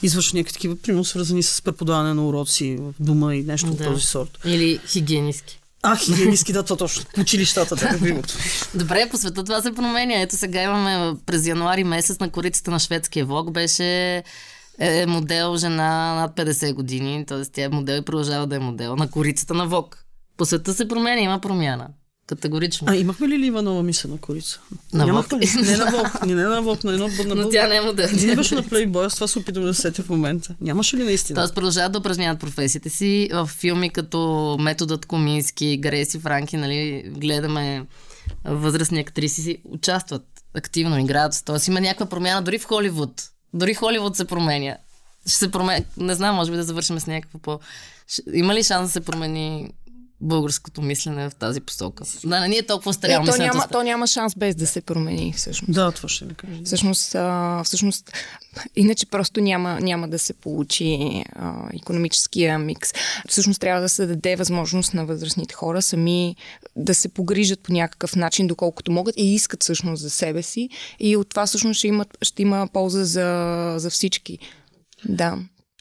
извършват 0.04 0.34
някакви 0.34 0.54
такива, 0.54 0.76
примерно 0.76 1.06
свързани 1.06 1.44
с 1.44 1.62
преподаване 1.62 2.14
на 2.14 2.28
уроци 2.28 2.78
в 2.80 2.94
дома 3.00 3.36
и 3.36 3.44
нещо 3.44 3.68
да. 3.68 3.74
от 3.74 3.84
този 3.84 4.06
сорт. 4.06 4.40
Или 4.46 4.80
хигиенистки. 4.88 5.60
А, 5.84 5.96
хигиенистки, 5.96 6.54
да, 6.54 6.64
това 6.64 6.78
точно. 6.78 7.06
Училищата, 7.20 7.76
да, 7.76 7.94
любимото. 7.94 8.34
Добре, 8.76 9.10
по 9.12 9.18
света 9.18 9.44
това 9.44 9.62
се 9.62 9.74
променя. 9.74 10.22
Ето 10.22 10.36
сега 10.36 10.64
имаме 10.64 11.16
през 11.26 11.48
януари 11.48 11.84
месец 11.84 12.20
на 12.20 12.30
корицата 12.30 12.72
на 12.72 12.80
шведския 12.80 13.26
влог 13.26 13.52
беше 13.52 14.24
е 14.80 15.06
модел 15.06 15.58
жена 15.58 16.16
над 16.16 16.38
50 16.38 16.74
години, 16.74 17.26
т.е. 17.26 17.46
тя 17.46 17.64
е 17.64 17.70
модел 17.70 17.98
и 17.98 18.06
продължава 18.06 18.48
да 18.48 18.56
е 18.56 18.60
модел 18.60 18.96
на 18.96 19.10
корицата 19.12 19.54
на 19.54 19.68
ВОК. 19.68 20.06
По 20.38 20.46
света 20.46 20.74
се 20.74 20.88
променя, 20.88 21.22
има 21.22 21.40
промяна. 21.42 21.88
Категорично. 22.28 22.88
А 22.90 22.96
имахме 22.96 23.28
ли 23.28 23.40
Ливанова 23.40 23.84
мисля 23.84 24.18
корица? 24.18 24.60
На 24.94 25.06
Вок. 25.06 25.32
Не 25.32 25.78
на 25.78 25.92
Вок, 25.92 26.26
не, 26.26 26.36
не 26.36 26.44
на 26.44 26.62
Вок, 26.62 26.84
на 26.84 26.94
едно 26.94 27.08
на 27.26 27.36
Но 27.36 27.50
тя 27.50 27.68
не 27.68 27.76
е 27.76 27.82
модел. 27.82 28.10
Не 28.26 28.36
беше 28.36 28.56
на 28.56 28.64
Playboy, 28.64 29.16
това 29.16 29.28
се 29.28 29.40
опитвам 29.40 29.66
да 29.66 29.74
сетя 29.74 30.04
в 30.04 30.10
момента. 30.10 30.56
Нямаше 30.62 30.98
ли 30.98 31.04
наистина? 31.04 31.36
Тоест 31.36 31.56
продължават 31.56 31.92
да 31.92 32.00
упражняват 32.00 32.40
професиите 32.40 32.90
си 32.90 33.30
в 33.34 33.50
филми 33.60 33.90
като 33.90 34.58
Методът 34.60 35.06
Комински, 35.06 35.78
Греси 35.78 36.20
Франки, 36.20 36.58
нали, 36.58 37.04
гледаме 37.08 37.86
възрастни 38.46 39.00
актриси 39.00 39.42
си 39.42 39.58
участват 39.64 40.24
активно, 40.54 41.00
играят. 41.00 41.34
Тоест 41.46 41.68
има 41.68 41.82
някаква 41.82 42.06
промяна 42.06 42.42
дори 42.42 42.60
в 42.60 42.66
Холивуд. 42.66 43.24
Дори 43.54 43.74
Холивуд 43.74 44.16
се 44.16 44.26
променя. 44.26 44.78
Ще 45.28 45.38
се 45.38 45.52
променя. 45.52 45.86
Не 45.98 46.16
знам, 46.16 46.36
може 46.36 46.52
би 46.52 46.58
да 46.58 46.64
завършим 46.64 47.00
с 47.00 47.08
някакво 47.08 47.38
по... 47.38 47.60
Има 48.34 48.56
ли 48.56 48.64
шанс 48.64 48.88
да 48.88 48.92
се 48.92 49.00
промени 49.00 49.74
българското 50.22 50.82
мислене 50.82 51.30
в 51.30 51.36
тази 51.36 51.62
посока. 51.62 52.04
Да, 52.26 52.40
не, 52.40 52.48
ние 52.48 52.66
толкова 52.66 52.94
старямо. 52.94 53.28
Е, 53.28 53.32
то, 53.32 53.38
няма, 53.38 53.68
то 53.72 53.84
няма 53.84 54.08
шанс 54.08 54.36
без 54.36 54.56
да 54.56 54.68
се 54.68 54.82
промени, 54.82 55.34
всъщност. 55.38 55.74
Да, 55.74 55.92
това 55.92 56.10
ще 56.10 56.26
ви 56.26 56.34
кажа. 56.34 56.54
Всъщност, 56.66 57.16
а, 57.16 57.62
всъщност 57.64 58.12
иначе 58.76 59.06
просто 59.06 59.42
няма, 59.42 59.80
няма 59.82 60.08
да 60.08 60.20
се 60.20 60.34
получи 60.34 61.24
а, 61.34 61.70
економическия 61.74 62.60
микс. 62.60 62.94
Всъщност 63.28 63.62
трябва 63.62 63.82
да 63.82 63.90
се 63.90 64.06
даде 64.06 64.36
възможност 64.36 64.94
на 64.94 65.06
възрастните 65.06 65.54
хора 65.54 65.82
сами 65.82 66.36
да 66.76 66.96
се 66.96 67.10
погрижат 67.10 67.60
по 67.60 67.74
някакъв 67.74 68.16
начин, 68.16 68.48
доколкото 68.48 68.92
могат 68.92 69.16
и 69.18 69.34
искат 69.34 69.64
всъщност 69.64 70.02
за 70.02 70.10
себе 70.10 70.44
си. 70.44 70.70
И 71.00 71.18
от 71.18 71.30
това 71.30 71.46
всъщност 71.46 71.78
ще, 71.78 71.88
имат, 71.88 72.18
ще 72.22 72.42
има 72.42 72.68
полза 72.74 73.06
за, 73.06 73.76
за 73.78 73.90
всички. 73.90 74.40
Да. 75.10 75.38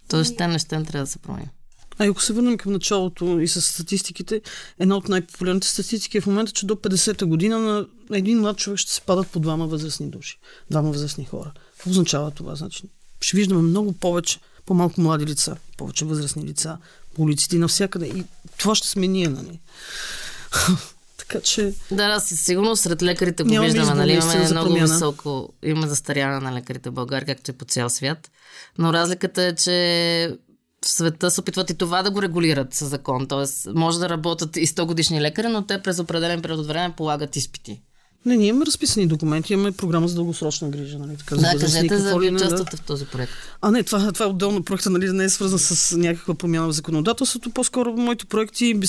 Тоест, 0.08 0.36
те 0.36 0.46
неща 0.46 0.82
трябва 0.82 1.04
да 1.04 1.10
се 1.10 1.18
променят. 1.18 1.53
А 1.98 2.06
ако 2.06 2.22
се 2.22 2.32
върнем 2.32 2.58
към 2.58 2.72
началото 2.72 3.40
и 3.40 3.48
с 3.48 3.62
статистиките, 3.62 4.40
една 4.78 4.96
от 4.96 5.08
най-популярните 5.08 5.68
статистики 5.68 6.18
е 6.18 6.20
в 6.20 6.26
момента, 6.26 6.52
че 6.52 6.66
до 6.66 6.74
50-та 6.74 7.26
година 7.26 7.58
на 7.58 7.86
един 8.12 8.40
млад 8.40 8.56
човек 8.56 8.78
ще 8.78 8.92
се 8.92 9.00
падат 9.00 9.28
по 9.28 9.40
двама 9.40 9.66
възрастни 9.66 10.06
души, 10.06 10.38
двама 10.70 10.90
възрастни 10.90 11.24
хора. 11.24 11.52
Какво 11.72 11.90
означава 11.90 12.30
това? 12.30 12.54
Значи, 12.54 12.82
ще 13.20 13.36
виждаме 13.36 13.62
много 13.62 13.92
повече, 13.92 14.38
по-малко 14.66 15.00
млади 15.00 15.26
лица, 15.26 15.56
повече 15.76 16.04
възрастни 16.04 16.44
лица 16.44 16.78
по 17.14 17.22
улиците 17.22 17.56
и 17.56 17.58
навсякъде. 17.58 18.06
И 18.06 18.24
това 18.58 18.74
ще 18.74 18.88
сме 18.88 19.06
ние, 19.06 19.28
нали? 19.28 19.60
така 21.18 21.40
че... 21.40 21.74
Да, 21.90 22.14
да, 22.14 22.20
със 22.20 22.40
сигурност 22.40 22.82
сред 22.82 23.02
лекарите 23.02 23.42
го 23.42 23.60
виждаме, 23.60 23.94
нали? 23.94 24.12
Имаме 24.12 24.50
много 24.50 24.74
високо, 24.74 25.52
имаме 25.62 25.88
застаряване 25.88 26.40
на 26.40 26.52
лекарите 26.52 26.90
в 26.90 26.92
България, 26.92 27.36
както 27.36 27.50
и 27.50 27.54
по 27.54 27.64
цял 27.64 27.90
свят. 27.90 28.30
Но 28.78 28.92
разликата 28.92 29.42
е, 29.42 29.54
че 29.54 30.36
в 30.84 30.88
света 30.88 31.30
се 31.30 31.40
опитват 31.40 31.70
и 31.70 31.78
това 31.78 32.02
да 32.02 32.10
го 32.10 32.22
регулират 32.22 32.74
със 32.74 32.88
закон. 32.88 33.26
Тоест, 33.28 33.68
може 33.74 33.98
да 33.98 34.08
работят 34.08 34.56
и 34.56 34.66
100 34.66 34.86
годишни 34.86 35.20
лекари, 35.20 35.48
но 35.48 35.66
те 35.66 35.82
през 35.82 35.98
определен 35.98 36.42
период 36.42 36.60
от 36.60 36.66
време 36.66 36.94
полагат 36.96 37.36
изпити. 37.36 37.82
Не, 38.26 38.36
ние 38.36 38.48
имаме 38.48 38.66
разписани 38.66 39.06
документи, 39.06 39.52
имаме 39.52 39.72
програма 39.72 40.08
за 40.08 40.14
дългосрочна 40.14 40.68
грижа. 40.68 40.98
Нали, 40.98 41.16
така, 41.16 41.36
да, 41.36 41.58
кажете 41.58 41.98
за 41.98 42.18
ви 42.18 42.30
участвате 42.30 42.76
да... 42.76 42.76
в 42.76 42.80
този 42.80 43.04
проект. 43.04 43.32
А 43.60 43.70
не, 43.70 43.82
това, 43.82 44.12
това 44.12 44.26
е 44.26 44.28
отделно 44.28 44.62
проект, 44.62 44.86
нали, 44.86 45.12
не 45.12 45.24
е 45.24 45.28
свързан 45.28 45.58
с 45.58 45.96
някаква 45.96 46.34
промяна 46.34 46.68
в 46.68 46.72
законодателството. 46.72 47.50
По-скоро 47.50 47.96
моите 47.96 48.24
проекти. 48.24 48.80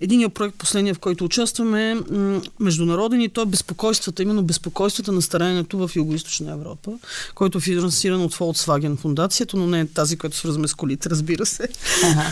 Единият 0.00 0.34
проект, 0.34 0.54
последния, 0.56 0.94
в 0.94 0.98
който 0.98 1.24
участваме, 1.24 1.94
м- 1.94 2.40
международен 2.60 3.20
и 3.20 3.28
то 3.28 3.42
е 3.42 3.46
безпокойствата, 3.46 4.22
именно 4.22 4.42
безпокойствата 4.42 5.12
на 5.12 5.22
стараенето 5.22 5.78
в 5.78 5.88
Юго-Источна 5.88 6.52
Европа, 6.52 6.92
който 7.34 7.58
е 7.58 7.60
финансиран 7.60 8.22
от 8.22 8.34
Volkswagen 8.34 8.96
фундацията, 8.96 9.56
но 9.56 9.66
не 9.66 9.80
е 9.80 9.86
тази, 9.86 10.16
която 10.16 10.36
свързваме 10.36 10.68
с 10.68 10.74
колите, 10.74 11.10
разбира 11.10 11.46
се. 11.46 11.68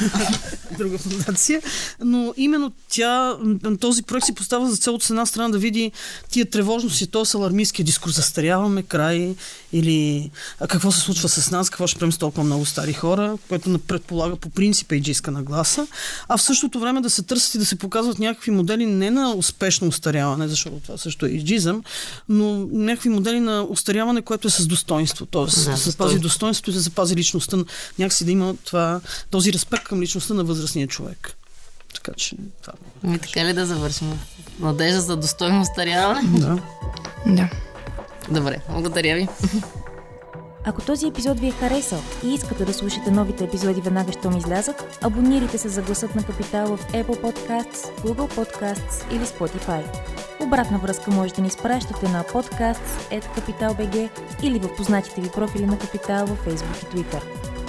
Друга 0.79 0.99
фундация. 0.99 1.63
Но 2.05 2.35
именно 2.37 2.73
тя, 2.89 3.37
този 3.81 4.03
проект 4.03 4.27
си 4.27 4.35
поставя 4.35 4.71
за 4.71 4.77
цел 4.77 4.95
от 4.95 5.11
една 5.11 5.27
страна 5.27 5.49
да 5.49 5.59
види 5.59 5.93
тия 6.39 6.51
тревожности, 6.51 7.07
то 7.07 7.25
с 7.25 7.35
алармистския 7.35 7.85
дискурс, 7.85 8.15
застаряваме 8.15 8.83
край 8.83 9.35
или 9.73 10.31
а 10.61 10.69
какво 10.69 10.93
се 10.93 11.01
случва 11.01 11.29
с 11.29 11.51
нас, 11.51 11.71
какво 11.71 11.87
ще 11.87 11.99
правим 11.99 12.13
с 12.13 12.19
толкова 12.19 12.45
много 12.45 12.67
стари 12.67 12.93
хора, 12.93 13.39
което 13.49 13.79
предполага 13.79 14.37
по 14.37 14.51
принцип 14.51 14.93
иджиска 14.93 15.31
нагласа, 15.31 15.87
а 16.29 16.37
в 16.37 16.43
същото 16.43 16.81
време 16.81 17.01
да 17.01 17.11
се 17.11 17.23
търсят 17.23 17.55
и 17.55 17.59
да 17.59 17.67
се 17.67 17.77
показват 17.77 18.19
някакви 18.19 18.51
модели 18.51 18.87
не 18.87 19.11
на 19.11 19.35
успешно 19.35 19.89
устаряване, 19.89 20.49
защото 20.49 20.77
това 20.77 20.99
също 20.99 21.27
е 21.27 21.29
иджизъм, 21.29 21.83
но 22.29 22.69
някакви 22.73 23.09
модели 23.09 23.41
на 23.41 23.63
устаряване, 23.63 24.23
което 24.23 24.49
е 24.49 24.51
с 24.51 24.67
достоинство, 24.67 25.27
т.е. 25.27 25.45
Да 25.45 25.51
се 25.51 25.91
запази 25.91 26.19
достоинството 26.19 26.71
и 26.71 26.75
да 26.75 26.81
запази 26.81 27.17
личността, 27.17 27.57
някакси 27.99 28.25
да 28.25 28.31
има 28.31 28.55
това, 28.65 29.01
този 29.31 29.53
респект 29.53 29.85
към 29.85 30.03
личността 30.03 30.35
на 30.35 30.45
възрастния 30.45 30.87
човек. 30.87 31.35
Така 31.95 32.13
че 32.17 32.37
това. 32.63 32.73
Ми 33.03 33.19
така 33.19 33.45
ли 33.45 33.53
да 33.53 33.67
завършим? 33.67 34.21
Надежда 34.61 35.01
за 35.01 35.17
достойно 35.17 35.65
старяване? 35.65 36.21
Да. 36.25 36.59
Да. 37.27 37.49
Добре, 38.31 38.61
благодаря 38.69 39.15
ви. 39.15 39.29
Ако 40.65 40.81
този 40.81 41.07
епизод 41.07 41.41
ви 41.41 41.47
е 41.49 41.51
харесал 41.51 42.01
и 42.25 42.35
искате 42.35 42.65
да 42.65 42.75
слушате 42.75 43.11
новите 43.11 43.45
епизоди 43.45 43.81
веднага, 43.81 44.13
щом 44.13 44.37
излязат, 44.37 44.99
абонирайте 45.03 45.59
се 45.59 45.69
за 45.69 45.83
гласът 45.83 46.15
на 46.15 46.23
Капитал 46.23 46.77
в 46.77 46.93
Apple 46.93 47.21
Podcasts, 47.21 48.03
Google 48.03 48.35
Podcasts 48.37 49.13
или 49.13 49.25
Spotify. 49.25 49.83
Обратна 50.41 50.79
връзка 50.79 51.11
можете 51.11 51.37
да 51.37 51.43
ни 51.43 51.49
изпращате 51.49 52.09
на 52.09 52.25
podcasts.capital.bg 52.25 54.09
или 54.43 54.59
в 54.59 54.77
познатите 54.77 55.21
ви 55.21 55.29
профили 55.31 55.67
на 55.67 55.79
Капитал 55.79 56.27
във 56.27 56.47
Facebook 56.47 56.83
и 56.83 56.87
Twitter. 56.97 57.38